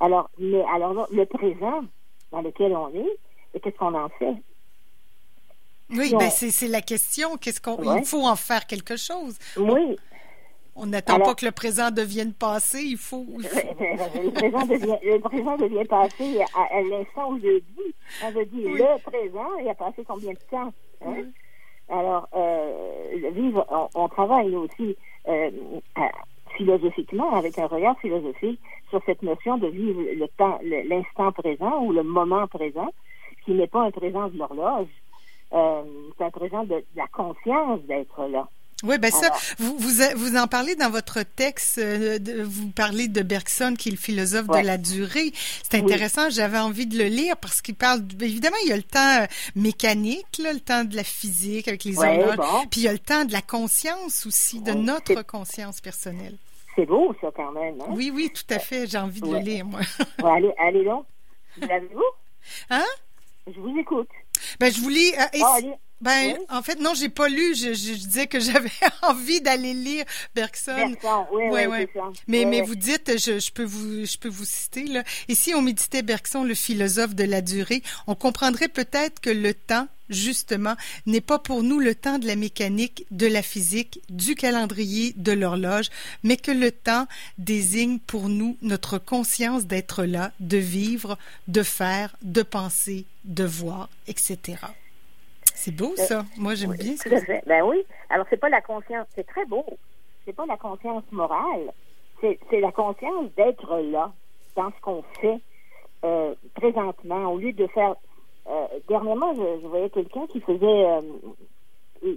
Alors, 0.00 0.30
mais 0.38 0.64
alors 0.74 1.06
le 1.12 1.24
présent 1.26 1.82
dans 2.32 2.40
lequel 2.40 2.74
on 2.74 2.88
est, 2.94 3.18
et 3.54 3.60
qu'est-ce 3.60 3.76
qu'on 3.76 3.94
en 3.94 4.08
fait? 4.10 4.34
Oui, 5.90 6.12
ben 6.18 6.28
c'est 6.30 6.50
c'est 6.50 6.68
la 6.68 6.82
question. 6.82 7.36
Qu'est-ce 7.38 7.60
qu'on 7.60 7.76
Ouais. 7.76 8.00
Il 8.00 8.04
faut 8.04 8.26
en 8.26 8.36
faire 8.36 8.66
quelque 8.66 8.96
chose. 8.96 9.38
Oui, 9.56 9.96
On 10.80 10.86
n'attend 10.86 11.18
pas 11.18 11.34
que 11.34 11.44
le 11.44 11.50
présent 11.52 11.90
devienne 11.90 12.32
passé. 12.32 12.78
Il 12.82 12.96
faut. 12.96 13.26
il 13.38 13.44
faut- 13.48 14.22
le 14.22 14.30
présent 14.30 14.64
devient, 14.66 14.98
le 15.02 15.18
présent 15.18 15.56
devient 15.56 15.84
passé 15.84 16.40
à, 16.54 16.76
à 16.76 16.82
l'instant 16.82 17.32
où 17.32 17.38
je 17.38 17.58
dis. 17.58 17.94
On 18.24 18.30
veut 18.30 18.44
dire 18.46 18.70
Oui. 18.72 18.78
le 18.78 19.02
présent, 19.02 19.48
il 19.60 19.68
a 19.68 19.74
passé 19.74 20.04
combien 20.06 20.32
de 20.32 20.38
temps? 20.50 20.72
hein? 21.04 21.14
Oui. 21.16 21.24
Alors, 21.90 22.28
euh, 22.36 23.30
vivre, 23.32 23.66
on, 23.70 23.88
on 24.04 24.08
travaille 24.08 24.54
aussi 24.54 24.96
euh, 25.26 25.50
philosophiquement, 26.56 27.32
avec 27.34 27.58
un 27.58 27.66
regard 27.66 27.98
philosophique 28.00 28.60
sur 28.90 29.02
cette 29.06 29.22
notion 29.22 29.58
de 29.58 29.68
vivre 29.68 30.00
le 30.02 30.26
temps, 30.36 30.58
l'instant 30.62 31.32
présent 31.32 31.82
ou 31.82 31.92
le 31.92 32.02
moment 32.02 32.46
présent, 32.46 32.88
qui 33.44 33.52
n'est 33.52 33.66
pas 33.66 33.82
un 33.84 33.90
présent 33.90 34.28
de 34.28 34.38
l'horloge, 34.38 34.86
euh, 35.54 35.82
c'est 36.16 36.24
un 36.24 36.30
présent 36.30 36.64
de, 36.64 36.74
de 36.76 36.84
la 36.96 37.06
conscience 37.08 37.80
d'être 37.82 38.26
là. 38.28 38.48
Oui, 38.84 38.96
ben 38.98 39.10
ça, 39.10 39.32
vous, 39.58 39.76
vous, 39.76 39.90
vous 40.16 40.36
en 40.36 40.46
parlez 40.46 40.76
dans 40.76 40.88
votre 40.90 41.22
texte, 41.24 41.78
euh, 41.78 42.18
de- 42.20 42.42
vous 42.44 42.68
parlez 42.70 43.08
de 43.08 43.22
Bergson, 43.22 43.74
qui 43.76 43.88
est 43.88 43.92
le 43.92 43.98
philosophe 43.98 44.46
Ouais. 44.48 44.62
de 44.62 44.66
la 44.66 44.78
durée. 44.78 45.32
C'est 45.68 45.78
Oui. 45.78 45.82
intéressant, 45.92 46.30
j'avais 46.30 46.58
envie 46.58 46.86
de 46.86 46.96
le 46.96 47.06
lire 47.06 47.36
parce 47.38 47.60
qu'il 47.60 47.74
parle, 47.74 48.02
évidemment, 48.20 48.56
il 48.62 48.68
y 48.68 48.72
a 48.72 48.76
le 48.76 48.84
temps 48.84 49.22
euh, 49.22 49.26
mécanique, 49.56 50.38
là, 50.38 50.52
le 50.52 50.60
temps 50.60 50.84
de 50.84 50.94
la 50.94 51.02
physique 51.02 51.66
avec 51.66 51.82
les 51.84 51.98
Ouais, 51.98 52.36
bon. 52.36 52.66
puis 52.70 52.82
il 52.82 52.84
y 52.84 52.88
a 52.88 52.92
le 52.92 53.00
temps 53.00 53.24
de 53.24 53.32
la 53.32 53.42
conscience 53.42 54.26
aussi, 54.26 54.60
de 54.60 54.72
notre 54.72 55.22
conscience 55.22 55.80
personnelle. 55.80 56.36
C'est 56.76 56.86
beau, 56.86 57.12
ça, 57.20 57.28
quand 57.34 57.50
même. 57.50 57.80
Hein? 57.80 57.86
Oui, 57.90 58.12
oui, 58.14 58.30
tout 58.32 58.54
à 58.54 58.60
fait, 58.60 58.86
j'ai 58.86 58.98
envie 58.98 59.20
de 59.20 59.26
le 59.32 59.40
lire, 59.40 59.64
moi. 59.64 59.80
Allez, 60.22 60.52
allez 60.56 60.84
donc. 60.84 61.04
Vous 61.60 61.66
l'avez-vous? 61.66 62.02
Hein? 62.70 62.84
Je 63.52 63.58
vous 63.58 63.76
écoute. 63.76 64.08
Ben, 64.60 64.72
je 64.72 64.80
vous 64.80 64.88
lis... 64.88 65.12
euh, 65.18 65.24
et 65.32 65.38
si- 65.38 65.44
allez. 65.44 65.72
Ben, 66.00 66.34
Oui. 66.38 66.44
en 66.50 66.62
fait, 66.62 66.80
non, 66.80 66.94
j'ai 66.94 67.08
pas 67.08 67.28
lu, 67.28 67.54
je, 67.54 67.74
je, 67.74 67.92
je 67.94 68.06
disais 68.06 68.26
que 68.26 68.38
j'avais 68.48 68.70
envie 69.02 69.40
d'aller 69.40 69.74
lire 69.74 70.04
Bergson. 70.34 70.74
Bergson, 70.76 71.26
oui, 71.32 71.44
Ouais, 71.48 71.66
oui, 71.66 71.72
ouais. 71.72 71.88
c'est 71.92 71.98
ça. 71.98 72.06
Mais, 72.28 72.40
Oui, 72.40 72.46
mais 72.46 72.60
vous 72.62 72.76
dites, 72.76 73.12
je, 73.18 73.38
je 73.40 73.52
peux 73.52 73.64
vous, 73.64 74.04
je 74.04 74.16
peux 74.18 74.28
vous 74.28 74.44
citer, 74.44 74.84
là. 74.84 75.02
Et 75.28 75.34
si 75.34 75.54
on 75.54 75.62
méditait 75.62 76.02
Bergson, 76.02 76.44
le 76.44 76.54
philosophe 76.54 77.14
de 77.14 77.24
la 77.24 77.40
durée, 77.42 77.82
on 78.06 78.14
comprendrait 78.14 78.68
peut-être 78.68 79.20
que 79.20 79.30
le 79.30 79.54
temps, 79.54 79.88
justement, 80.08 80.74
n'est 81.06 81.20
pas 81.20 81.38
pour 81.38 81.62
nous 81.62 81.80
le 81.80 81.94
temps 81.94 82.18
de 82.18 82.26
la 82.26 82.36
mécanique, 82.36 83.04
de 83.10 83.26
la 83.26 83.42
physique, 83.42 84.00
du 84.08 84.36
calendrier, 84.36 85.12
de 85.16 85.32
l'horloge, 85.32 85.88
mais 86.22 86.36
que 86.38 86.50
le 86.52 86.70
temps 86.72 87.06
désigne 87.36 87.98
pour 87.98 88.28
nous 88.28 88.56
notre 88.62 88.98
conscience 88.98 89.66
d'être 89.66 90.04
là, 90.04 90.32
de 90.40 90.56
vivre, 90.56 91.18
de 91.48 91.62
faire, 91.62 92.16
de 92.22 92.42
penser, 92.42 93.04
de 93.24 93.44
voir, 93.44 93.90
etc. 94.06 94.38
C'est 95.60 95.72
beau, 95.74 95.92
ça. 95.96 96.24
Moi, 96.36 96.54
j'aime 96.54 96.70
Oui, 96.70 96.78
bien 96.78 96.96
ça. 96.96 97.10
Ben 97.46 97.62
oui. 97.64 97.84
Alors, 98.10 98.26
c'est 98.30 98.36
pas 98.36 98.48
la 98.48 98.60
conscience, 98.60 99.06
c'est 99.14 99.26
très 99.26 99.44
beau. 99.46 99.64
C'est 100.24 100.32
pas 100.32 100.46
la 100.46 100.56
conscience 100.56 101.02
morale. 101.10 101.72
C'est 102.20 102.60
la 102.60 102.70
conscience 102.72 103.26
d'être 103.36 103.76
là, 103.80 104.12
dans 104.56 104.70
ce 104.70 104.80
qu'on 104.80 105.02
fait 105.20 105.38
euh, 106.04 106.34
présentement, 106.54 107.32
au 107.32 107.38
lieu 107.38 107.52
de 107.52 107.66
faire. 107.68 107.94
Euh, 108.48 108.66
dernièrement, 108.88 109.34
je, 109.34 109.60
je 109.62 109.66
voyais 109.66 109.90
quelqu'un 109.90 110.26
qui 110.28 110.40
faisait 110.40 110.84
euh, 110.86 111.00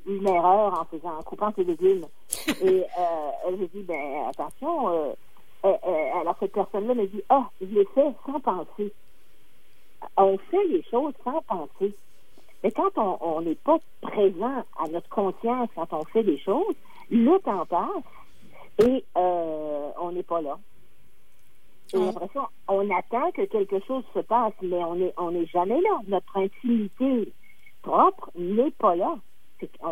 une- 0.08 0.28
erreur 0.28 0.80
en 0.80 0.86
faisant, 0.86 1.18
en 1.18 1.24
coupant 1.24 1.52
ses 1.56 1.64
légumes. 1.64 2.06
Et 2.62 2.84
euh, 3.00 3.56
j'ai 3.60 3.68
dit, 3.68 3.84
ben 3.84 4.28
attention. 4.30 4.90
Euh, 4.90 5.14
euh, 5.66 5.74
euh, 5.88 6.20
alors 6.22 6.36
cette 6.40 6.54
personne-là 6.54 6.94
me 6.94 7.08
dit, 7.08 7.22
ah, 7.30 7.50
je 7.60 7.66
l'ai 7.66 7.86
fait 7.96 8.12
sans 8.26 8.40
penser. 8.40 8.94
On 10.18 10.38
fait 10.38 10.64
les 10.70 10.84
choses 10.90 11.14
sans 11.24 11.42
penser. 11.42 11.94
Mais 12.64 12.72
quand 12.72 12.92
on- 12.98 13.42
n'est 13.42 13.56
pas 13.56 13.78
présent 14.02 14.64
à 14.80 14.88
notre 14.92 15.10
conscience 15.10 15.70
quand 15.76 15.92
on 15.94 16.04
fait 16.06 16.24
des 16.24 16.38
choses, 16.40 16.76
le 17.10 17.38
temps 17.40 17.66
passe 17.66 18.04
et 18.88 19.04
euh, 19.18 19.90
on 20.00 20.12
n'est 20.12 20.24
pas 20.24 20.42
là. 20.42 20.58
Et 21.94 21.98
On- 21.98 22.10
après 22.10 22.30
ça, 22.34 22.48
on 22.68 22.90
attend 22.92 23.32
que 23.32 23.42
quelque 23.46 23.80
chose 23.86 24.04
se 24.14 24.20
passe, 24.20 24.54
mais 24.62 24.84
on 24.84 24.96
n'est 24.96 25.14
on 25.18 25.32
n'est 25.32 25.48
jamais 25.48 25.82
là. 25.82 26.00
Notre 26.08 26.38
intimité 26.38 27.34
propre 27.82 28.30
n'est 28.36 28.72
pas 28.72 28.96
là. 28.96 29.16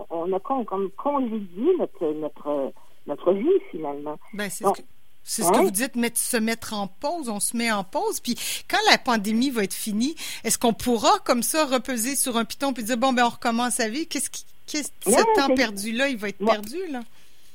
On, 0.10 0.32
a 0.34 0.40
comme 0.40 0.66
congédié 0.98 1.78
notre, 1.78 2.06
notre, 2.14 2.72
notre 3.06 3.34
vie, 3.34 3.60
finalement. 3.70 4.18
Ben, 4.34 4.50
c'est 4.50 4.64
Bon. 4.66 4.74
ce 4.74 4.82
que, 4.82 4.88
c'est 5.24 5.44
ce 5.44 5.52
que 5.52 5.58
Ouais. 5.58 5.64
vous 5.64 5.72
dites, 5.72 5.96
mettre, 5.96 6.18
se 6.18 6.38
mettre 6.38 6.74
en 6.74 6.88
pause. 6.88 7.30
On 7.30 7.40
se 7.40 7.56
met 7.56 7.72
en 7.72 7.84
pause. 7.84 8.20
Puis 8.20 8.36
quand 8.70 8.80
la 8.90 8.98
pandémie 8.98 9.50
va 9.52 9.64
être 9.64 9.74
finie, 9.74 10.16
est-ce 10.44 10.58
qu'on 10.58 10.74
pourra 10.74 11.20
comme 11.26 11.44
ça 11.44 11.66
repeser 11.66 12.16
sur 12.16 12.38
un 12.38 12.46
piton 12.46 12.74
puis 12.74 12.84
dire 12.84 12.98
bon 12.98 13.14
ben 13.14 13.26
on 13.26 13.30
recommence 13.30 13.80
à 13.80 13.90
vivre? 13.90 14.08
Qu'est-ce 14.10 14.30
qui, 14.30 14.46
qu'est-ce 14.66 14.90
temps 15.36 15.54
perdu 15.56 15.92
là, 15.92 16.08
il 16.10 16.18
va 16.18 16.30
être 16.30 16.44
perdu 16.44 16.78
là? 16.90 17.02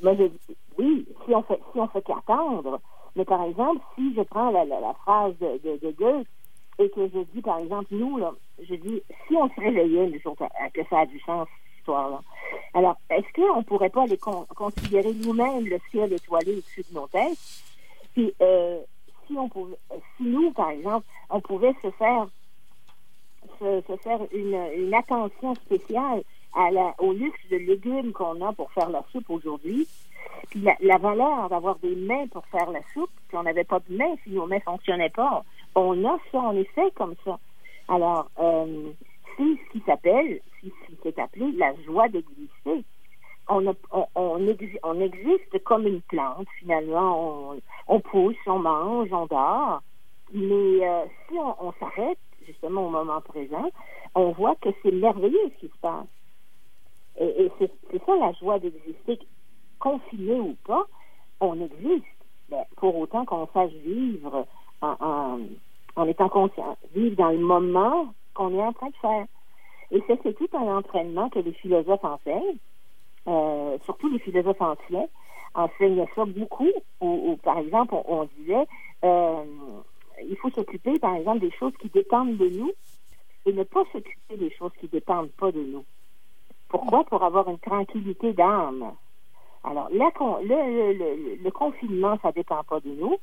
Mais 0.02 0.16
oui, 0.78 1.06
si 1.26 1.34
on 1.34 1.42
fait, 1.42 1.60
si 1.72 1.78
on 1.80 1.88
fait 1.88 2.02
qu'attendre. 2.02 2.80
Mais 3.16 3.24
par 3.24 3.42
exemple, 3.44 3.80
si 3.96 4.12
je 4.16 4.22
prends 4.22 4.50
la, 4.50 4.64
la, 4.64 4.80
la 4.80 4.92
phrase 4.94 5.34
de, 5.40 5.60
de, 5.64 5.78
de 5.86 5.92
Goethe 5.92 6.26
et 6.80 6.90
que 6.90 7.08
je 7.08 7.20
dis, 7.32 7.40
par 7.42 7.58
exemple, 7.60 7.86
nous, 7.92 8.18
là, 8.18 8.32
je 8.68 8.74
dis, 8.74 9.00
si 9.28 9.36
on 9.36 9.48
se 9.48 9.60
réveillait 9.60 10.18
jour 10.20 10.36
que 10.36 10.80
ça 10.90 10.98
a 11.00 11.06
du 11.06 11.20
sens, 11.20 11.46
alors, 12.74 12.96
est-ce 13.10 13.32
qu'on 13.34 13.62
pourrait 13.62 13.90
pas 13.90 14.06
les 14.06 14.18
con- 14.18 14.46
considérer 14.54 15.12
nous-mêmes 15.12 15.66
le 15.66 15.78
ciel 15.90 16.12
étoilé 16.12 16.52
au-dessus 16.52 16.84
de 16.90 16.94
nos 16.94 17.06
têtes? 17.06 17.38
Puis, 18.14 18.32
euh, 18.40 18.80
si 19.26 19.36
on 19.36 19.48
pouvait, 19.48 19.76
si 20.16 20.24
nous, 20.24 20.50
par 20.52 20.70
exemple, 20.70 21.06
on 21.30 21.40
pouvait 21.40 21.74
se 21.82 21.90
faire 21.92 22.26
se, 23.58 23.96
faire 24.02 24.20
une, 24.32 24.94
attention 24.94 25.54
spéciale 25.54 26.22
au 26.98 27.12
luxe 27.12 27.40
de 27.50 27.56
légumes 27.56 28.12
qu'on 28.12 28.40
a 28.46 28.52
pour 28.52 28.70
faire 28.72 28.90
la 28.90 29.02
soupe 29.12 29.28
aujourd'hui, 29.30 29.86
puis 30.50 30.64
la, 30.80 30.98
valeur 30.98 31.48
d'avoir 31.48 31.76
des 31.76 31.94
mains 31.94 32.26
pour 32.28 32.46
faire 32.46 32.70
la 32.70 32.80
soupe, 32.92 33.10
puis 33.28 33.36
on 33.36 33.42
n'avait 33.42 33.64
pas 33.64 33.80
de 33.88 33.96
mains 33.96 34.14
si 34.22 34.30
nos 34.30 34.46
mains 34.46 34.60
fonctionnaient 34.60 35.10
pas. 35.10 35.44
On 35.74 36.04
a 36.04 36.18
ça, 36.30 36.38
on 36.38 36.56
est 36.56 36.70
fait 36.74 36.92
comme 36.94 37.14
ça. 37.24 37.38
Alors, 37.88 38.30
euh, 38.38 38.92
c'est 39.36 39.42
ce 39.42 39.72
qui 39.72 39.82
s'appelle, 39.84 40.40
ce 40.70 40.92
qui 40.92 40.98
s'est 41.02 41.20
appelé 41.20 41.52
la 41.52 41.74
joie 41.82 42.08
d'exister. 42.08 42.84
On, 43.48 43.66
on, 43.92 44.06
on, 44.14 44.38
exi- 44.46 44.78
on 44.82 45.00
existe 45.00 45.62
comme 45.64 45.86
une 45.86 46.00
plante, 46.02 46.48
finalement. 46.58 47.54
On, 47.88 48.00
pousse, 48.00 48.36
on 48.46 48.58
mange, 48.58 49.12
on 49.12 49.26
dort. 49.26 49.82
Mais 50.32 50.86
euh, 50.86 51.04
si 51.28 51.34
on, 51.38 51.72
s'arrête, 51.78 52.18
justement, 52.46 52.86
au 52.86 52.90
moment 52.90 53.20
présent, 53.20 53.70
on 54.14 54.30
voit 54.32 54.54
que 54.56 54.70
c'est 54.82 54.92
merveilleux 54.92 55.50
ce 55.54 55.66
qui 55.66 55.72
se 55.72 55.78
passe. 55.80 56.06
Et, 57.20 57.50
c'est 57.58 58.04
ça 58.06 58.16
la 58.16 58.32
joie 58.32 58.58
d'exister. 58.58 59.18
Confiné 59.78 60.40
ou 60.40 60.56
pas, 60.64 60.86
on 61.40 61.60
existe. 61.60 62.06
Ben, 62.48 62.64
pour 62.76 62.96
autant 62.96 63.24
qu'on 63.24 63.46
sache 63.52 63.72
vivre 63.72 64.46
en, 64.80 65.38
en 65.96 66.06
étant 66.06 66.28
conscient, 66.28 66.76
vivre 66.94 67.16
dans 67.16 67.30
le 67.30 67.38
moment 67.38 68.14
qu'on 68.34 68.54
est 68.54 68.62
en 68.62 68.72
train 68.72 68.88
de 68.88 68.96
faire. 68.96 69.26
Et 69.94 70.02
c'est 70.08 70.34
tout 70.34 70.48
un 70.54 70.76
entraînement 70.76 71.30
que 71.30 71.38
les 71.38 71.52
philosophes 71.52 72.04
enseignent, 72.04 72.58
euh, 73.28 73.78
surtout 73.84 74.08
les 74.08 74.18
philosophes 74.18 74.60
anciens, 74.60 75.06
enseignaient 75.54 76.08
ça 76.16 76.24
beaucoup. 76.24 76.70
Ou, 77.00 77.30
ou, 77.30 77.36
par 77.36 77.58
exemple, 77.58 77.94
on, 78.06 78.28
disait, 78.36 78.66
euh, 79.04 79.44
il 80.28 80.36
faut 80.36 80.50
s'occuper, 80.50 80.98
par 80.98 81.14
exemple, 81.14 81.38
des 81.38 81.52
choses 81.52 81.72
qui 81.80 81.88
dépendent 81.90 82.36
de 82.36 82.48
nous 82.48 82.72
et 83.46 83.52
ne 83.52 83.62
pas 83.62 83.84
s'occuper 83.92 84.36
des 84.36 84.50
choses 84.50 84.72
qui 84.80 84.88
dépendent 84.88 85.30
pas 85.30 85.52
de 85.52 85.62
nous. 85.62 85.84
Pourquoi? 86.68 87.04
Pour 87.04 87.22
avoir 87.22 87.48
une 87.48 87.60
tranquillité 87.60 88.32
d'âme. 88.32 88.94
Alors, 89.64 89.88
le, 89.90 89.98
le, 90.46 91.42
le, 91.42 91.50
confinement, 91.50 92.18
ça 92.22 92.32
dépend 92.32 92.62
pas 92.64 92.80
de 92.80 92.90
nous. 92.90 93.16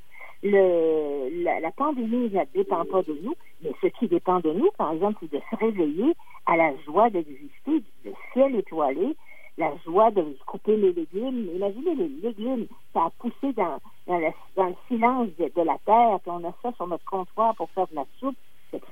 Le, 0.44 1.44
la, 1.44 1.60
la 1.60 1.72
pandémie, 1.72 2.32
ça 2.34 2.46
dépend 2.54 2.84
pas 2.86 3.04
de 3.04 3.16
nous. 3.22 3.36
Mais 3.64 3.72
ce 3.82 3.88
qui 3.88 4.08
dépend 4.08 4.40
de 4.40 4.52
nous, 4.52 4.70
par 4.78 4.92
exemple, 4.92 5.20
c'est 5.22 5.32
de 5.32 5.42
se 5.52 5.56
réveiller 5.56 6.14
à 6.48 6.58
la 6.58 6.76
joie 6.86 7.10
d'exister, 7.12 7.84
le 8.04 8.12
ciel 8.34 8.56
étoilé, 8.56 9.16
la 9.58 9.72
joie 9.86 10.10
de 10.12 10.36
couper 10.48 10.76
les 10.78 10.94
légumes. 10.94 11.50
Imaginez 11.56 11.96
les 11.96 12.08
légumes, 12.08 12.68
ça 12.94 13.06
a 13.06 13.10
poussé 13.20 13.54
dans, 13.54 13.78
dans, 14.08 14.18
le, 14.18 14.76
silence 14.88 15.28
de, 15.38 15.62
la 15.62 15.78
terre, 15.86 16.20
puis 16.22 16.32
on 16.32 16.44
a 16.48 16.54
ça 16.64 16.72
sur 16.76 16.88
notre 16.88 17.06
comptoir 17.06 17.56
pour 17.56 17.70
faire 17.72 17.88
de 17.88 17.96
la 17.96 18.06
soupe. 18.20 18.36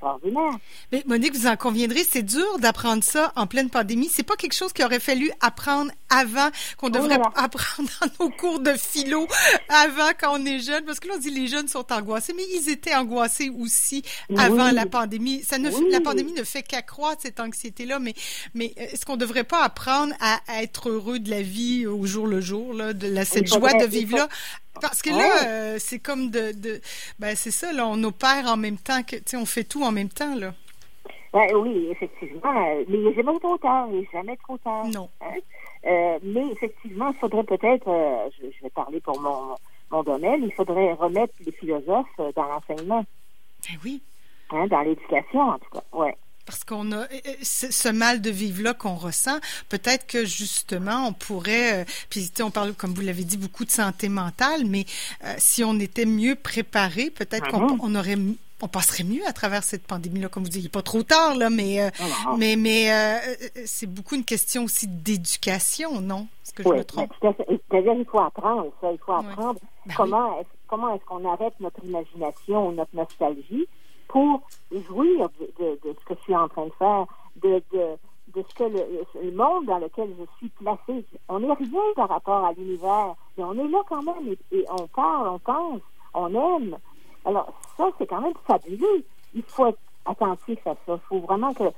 Extraordinaire. 0.00 0.58
Mais 0.92 1.02
Monique, 1.06 1.34
vous 1.36 1.46
en 1.46 1.56
conviendrez, 1.56 2.04
c'est 2.04 2.22
dur 2.22 2.58
d'apprendre 2.58 3.04
ça 3.04 3.32
en 3.36 3.46
pleine 3.46 3.68
pandémie. 3.68 4.08
C'est 4.10 4.22
pas 4.22 4.36
quelque 4.36 4.54
chose 4.54 4.72
qu'il 4.72 4.84
aurait 4.84 4.98
fallu 5.00 5.30
apprendre 5.40 5.92
avant, 6.08 6.48
qu'on 6.78 6.88
devrait 6.88 7.18
apprendre 7.36 7.90
dans 8.00 8.24
nos 8.24 8.30
cours 8.30 8.60
de 8.60 8.72
philo 8.72 9.26
avant 9.68 10.10
quand 10.18 10.38
on 10.40 10.46
est 10.46 10.60
jeune. 10.60 10.84
Parce 10.84 11.00
que 11.00 11.08
là, 11.08 11.14
on 11.16 11.20
dit 11.20 11.30
les 11.30 11.48
jeunes 11.48 11.68
sont 11.68 11.92
angoissés, 11.92 12.32
mais 12.34 12.44
ils 12.54 12.70
étaient 12.70 12.94
angoissés 12.94 13.50
aussi 13.50 14.02
avant 14.38 14.70
la 14.70 14.86
pandémie. 14.86 15.42
Ça 15.42 15.58
ne, 15.58 15.70
La 15.90 16.00
pandémie 16.00 16.32
ne 16.32 16.44
fait 16.44 16.62
qu'accroître 16.62 17.22
cette 17.22 17.38
anxiété-là, 17.38 17.98
mais, 17.98 18.14
mais 18.54 18.72
est-ce 18.76 19.04
qu'on 19.04 19.18
devrait 19.18 19.44
pas 19.44 19.62
apprendre 19.62 20.14
à, 20.20 20.40
être 20.62 20.88
heureux 20.88 21.18
de 21.18 21.30
la 21.30 21.42
vie 21.42 21.86
au 21.86 22.06
jour 22.06 22.26
le 22.26 22.40
jour, 22.40 22.72
là, 22.72 22.94
de 22.94 23.06
la, 23.06 23.24
cette 23.24 23.46
joie 23.48 23.74
de 23.74 23.84
vivre 23.84 24.16
là, 24.16 24.28
parce 24.80 25.02
que 25.02 25.10
là, 25.10 25.46
euh, 25.46 25.76
c'est 25.78 25.98
comme 25.98 26.30
de, 26.30 26.52
de 26.52 26.80
ben 27.18 27.34
c'est 27.34 27.50
ça, 27.50 27.72
là, 27.72 27.86
on 27.86 28.02
opère 28.04 28.46
en 28.46 28.56
même 28.56 28.78
temps 28.78 29.02
que, 29.02 29.16
tu 29.16 29.22
sais, 29.26 29.36
on 29.36 29.46
fait 29.46 29.64
tout 29.64 29.82
en 29.82 29.92
même 29.92 30.08
temps, 30.08 30.34
là. 30.36 30.54
Ben, 31.32 31.54
oui, 31.54 31.88
effectivement, 31.90 32.52
mais 32.52 32.84
il 32.88 33.04
n'est 33.04 33.14
jamais 33.14 33.38
trop 33.38 33.56
tard, 33.58 33.88
il 33.90 34.00
n'est 34.00 34.08
jamais 34.12 34.36
trop 34.36 34.58
tard. 34.58 34.84
Non. 34.86 35.08
Hein. 35.20 35.38
Euh, 35.86 36.18
mais 36.22 36.46
effectivement, 36.52 37.10
il 37.10 37.18
faudrait 37.18 37.44
peut-être, 37.44 37.88
euh, 37.88 38.28
je, 38.38 38.62
vais 38.62 38.70
parler 38.70 39.00
pour 39.00 39.20
mon, 39.20 39.54
mon 39.90 40.02
domaine, 40.02 40.42
il 40.42 40.52
faudrait 40.52 40.92
remettre 40.92 41.34
les 41.44 41.52
philosophes 41.52 42.20
dans 42.34 42.46
l'enseignement. 42.46 43.04
Ben 43.68 43.78
oui. 43.84 44.02
Hein, 44.50 44.66
dans 44.66 44.80
l'éducation, 44.80 45.40
en 45.40 45.58
tout 45.58 45.70
cas, 45.72 45.84
ouais 45.92 46.16
parce 46.50 46.64
qu'on 46.64 46.90
a 46.90 47.06
ce 47.42 47.88
mal 47.90 48.20
de 48.20 48.28
vivre 48.28 48.64
là 48.64 48.74
qu'on 48.74 48.96
ressent. 48.96 49.38
Peut-être 49.68 50.04
que 50.08 50.24
justement 50.24 51.06
on 51.06 51.12
pourrait, 51.12 51.82
euh, 51.82 51.84
puis 52.08 52.28
on 52.42 52.50
parle 52.50 52.74
comme 52.74 52.92
vous 52.92 53.02
l'avez 53.02 53.22
dit 53.22 53.36
beaucoup 53.36 53.64
de 53.64 53.70
santé 53.70 54.08
mentale, 54.08 54.64
mais 54.66 54.84
euh, 55.24 55.32
si 55.38 55.62
on 55.62 55.78
était 55.78 56.06
mieux 56.06 56.34
préparé, 56.34 57.10
peut-être 57.10 57.48
qu'on 57.50 57.88
mhm. 57.88 57.96
aurait 57.96 58.18
on 58.62 58.68
passerait 58.68 59.04
mieux 59.04 59.26
à 59.26 59.32
travers 59.32 59.62
cette 59.62 59.86
pandémie-là, 59.86 60.28
comme 60.28 60.42
vous 60.42 60.50
dites. 60.50 60.60
Il 60.60 60.64
n'est 60.64 60.68
pas 60.70 60.82
trop 60.82 61.02
tard, 61.02 61.34
là, 61.34 61.48
mais, 61.48 61.80
euh, 61.80 61.88
ah 61.98 62.34
mais, 62.36 62.56
mais 62.56 62.90
c'est 63.64 63.86
beaucoup 63.86 64.16
une 64.16 64.24
question 64.24 64.64
aussi 64.64 64.86
d'éducation, 64.86 66.02
non? 66.02 66.26
Est-ce 66.44 66.52
que 66.52 66.62
je 66.64 66.68
me 66.68 66.84
trompe? 66.84 67.10
C'est-à-dire 67.22 67.94
qu'il 67.94 68.04
faut 68.04 68.20
apprendre 68.20 68.66
ça. 68.82 68.92
Il 68.92 68.98
faut 68.98 69.12
apprendre 69.12 69.58
ben 69.86 69.94
comment, 69.96 70.40
est, 70.40 70.46
comment 70.68 70.94
est-ce 70.94 71.04
qu'on 71.06 71.24
arrête 71.26 71.54
notre 71.60 71.82
imagination, 71.84 72.72
notre 72.72 72.94
nostalgie, 72.94 73.66
pour 74.10 74.42
jouir 74.72 75.28
de, 75.60 75.78
ce 75.84 76.04
que 76.04 76.14
je 76.14 76.22
suis 76.22 76.34
en 76.36 76.48
train 76.48 76.66
de 76.66 76.72
faire, 76.72 77.06
de, 77.36 77.62
de, 77.72 78.42
ce 78.48 78.54
que 78.54 78.64
le, 78.64 79.30
monde 79.30 79.66
dans 79.66 79.78
lequel 79.78 80.12
je 80.18 80.24
suis 80.36 80.48
placé. 80.48 81.04
On 81.28 81.38
n'est 81.38 81.52
rien 81.52 81.80
par 81.94 82.08
rapport 82.08 82.44
à 82.44 82.52
l'univers, 82.52 83.14
mais 83.38 83.44
on 83.44 83.54
est 83.54 83.68
là 83.68 83.82
quand 83.88 84.02
même 84.02 84.34
et, 84.50 84.64
on 84.68 84.88
parle, 84.88 85.28
on 85.28 85.38
pense, 85.38 85.80
on 86.14 86.34
aime. 86.34 86.76
Alors 87.24 87.52
ça, 87.76 87.88
c'est 87.98 88.06
quand 88.08 88.20
même 88.20 88.34
fabuleux. 88.46 89.04
Il 89.32 89.42
faut 89.42 89.66
être 89.66 89.78
attentif 90.06 90.58
à 90.66 90.74
ça. 90.86 90.94
Il 90.94 91.00
faut 91.08 91.20
vraiment 91.20 91.54
que, 91.54 91.70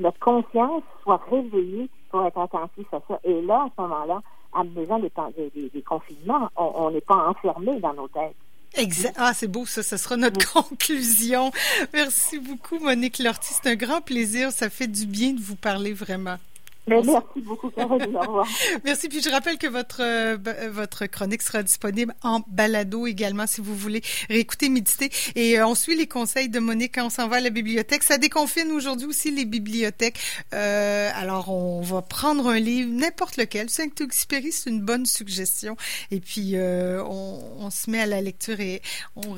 notre 0.00 0.18
conscience 0.18 0.82
soit 1.02 1.20
réveillée 1.30 1.90
pour 2.10 2.24
être 2.24 2.38
attentif 2.38 2.86
à 2.94 3.00
ça. 3.06 3.20
Et 3.24 3.42
là, 3.42 3.64
à 3.64 3.68
ce 3.76 3.82
moment-là, 3.82 4.22
en 4.54 4.64
faisant 4.64 4.98
des, 4.98 5.12
des, 5.54 5.68
des 5.68 5.82
confinements, 5.82 6.48
on 6.56 6.90
n'est 6.90 7.02
pas 7.02 7.28
enfermé 7.28 7.78
dans 7.80 7.92
nos 7.92 8.08
têtes. 8.08 8.36
Exact. 8.74 9.14
Ah, 9.18 9.32
c'est 9.34 9.48
beau, 9.48 9.66
ça. 9.66 9.82
Ce 9.82 9.96
sera 9.96 10.16
notre 10.16 10.52
conclusion. 10.52 11.52
Merci 11.92 12.38
beaucoup, 12.38 12.78
Monique 12.78 13.18
Lortie. 13.18 13.54
C'est 13.62 13.70
un 13.70 13.76
grand 13.76 14.00
plaisir. 14.00 14.52
Ça 14.52 14.70
fait 14.70 14.86
du 14.86 15.06
bien 15.06 15.32
de 15.32 15.40
vous 15.40 15.56
parler 15.56 15.92
vraiment. 15.92 16.38
Merci 16.86 17.40
beaucoup, 17.42 17.70
Caroline. 17.70 18.16
Au 18.16 18.20
revoir. 18.20 18.48
Merci. 18.84 19.08
Puis 19.08 19.22
je 19.22 19.30
rappelle 19.30 19.58
que 19.58 19.66
votre 19.66 20.02
euh, 20.02 20.36
euh, 20.46 20.70
votre 20.70 21.06
chronique 21.06 21.42
sera 21.42 21.62
disponible 21.62 22.14
en 22.22 22.40
balado 22.48 23.06
également 23.06 23.46
si 23.46 23.60
vous 23.60 23.76
voulez 23.76 24.02
réécouter, 24.28 24.68
méditer. 24.68 25.10
Et 25.34 25.58
euh, 25.58 25.66
on 25.66 25.74
suit 25.74 25.96
les 25.96 26.06
conseils 26.06 26.48
de 26.48 26.58
Monique 26.58 26.94
quand 26.94 27.06
on 27.06 27.10
s'en 27.10 27.28
va 27.28 27.36
à 27.36 27.40
la 27.40 27.50
bibliothèque. 27.50 28.02
Ça 28.02 28.18
déconfine 28.18 28.70
aujourd'hui 28.72 29.06
aussi 29.06 29.30
les 29.30 29.44
bibliothèques. 29.44 30.18
alors 30.52 31.50
on 31.50 31.80
va 31.80 32.02
prendre 32.02 32.48
un 32.48 32.58
livre, 32.58 32.90
n'importe 32.92 33.36
lequel. 33.36 33.70
Saint-Exupéry, 33.70 34.52
c'est 34.52 34.70
une 34.70 34.80
bonne 34.80 35.06
suggestion. 35.06 35.76
Et 36.10 36.20
puis 36.20 36.54
on, 36.56 37.64
on, 37.64 37.70
se 37.70 37.90
met 37.90 38.00
à 38.00 38.06
la 38.06 38.20
lecture 38.20 38.60
et 38.60 38.82
on 39.16 39.36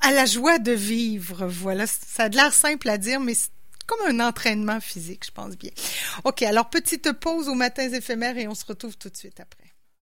à 0.00 0.12
la 0.12 0.26
joie 0.26 0.58
de 0.58 0.72
vivre. 0.72 1.46
Voilà, 1.46 1.86
ça 1.86 2.24
a 2.24 2.28
l'air 2.28 2.52
simple 2.52 2.88
à 2.88 2.98
dire, 2.98 3.20
mais 3.20 3.34
comme 3.86 4.00
un 4.06 4.26
entraînement 4.26 4.80
physique, 4.80 5.24
je 5.26 5.30
pense 5.30 5.56
bien. 5.56 5.70
OK, 6.24 6.42
alors 6.42 6.68
petite 6.70 7.12
pause 7.12 7.48
aux 7.48 7.54
matins 7.54 7.90
éphémères 7.90 8.36
et 8.38 8.48
on 8.48 8.54
se 8.54 8.64
retrouve 8.64 8.96
tout 8.96 9.08
de 9.08 9.16
suite 9.16 9.40
après. 9.40 9.65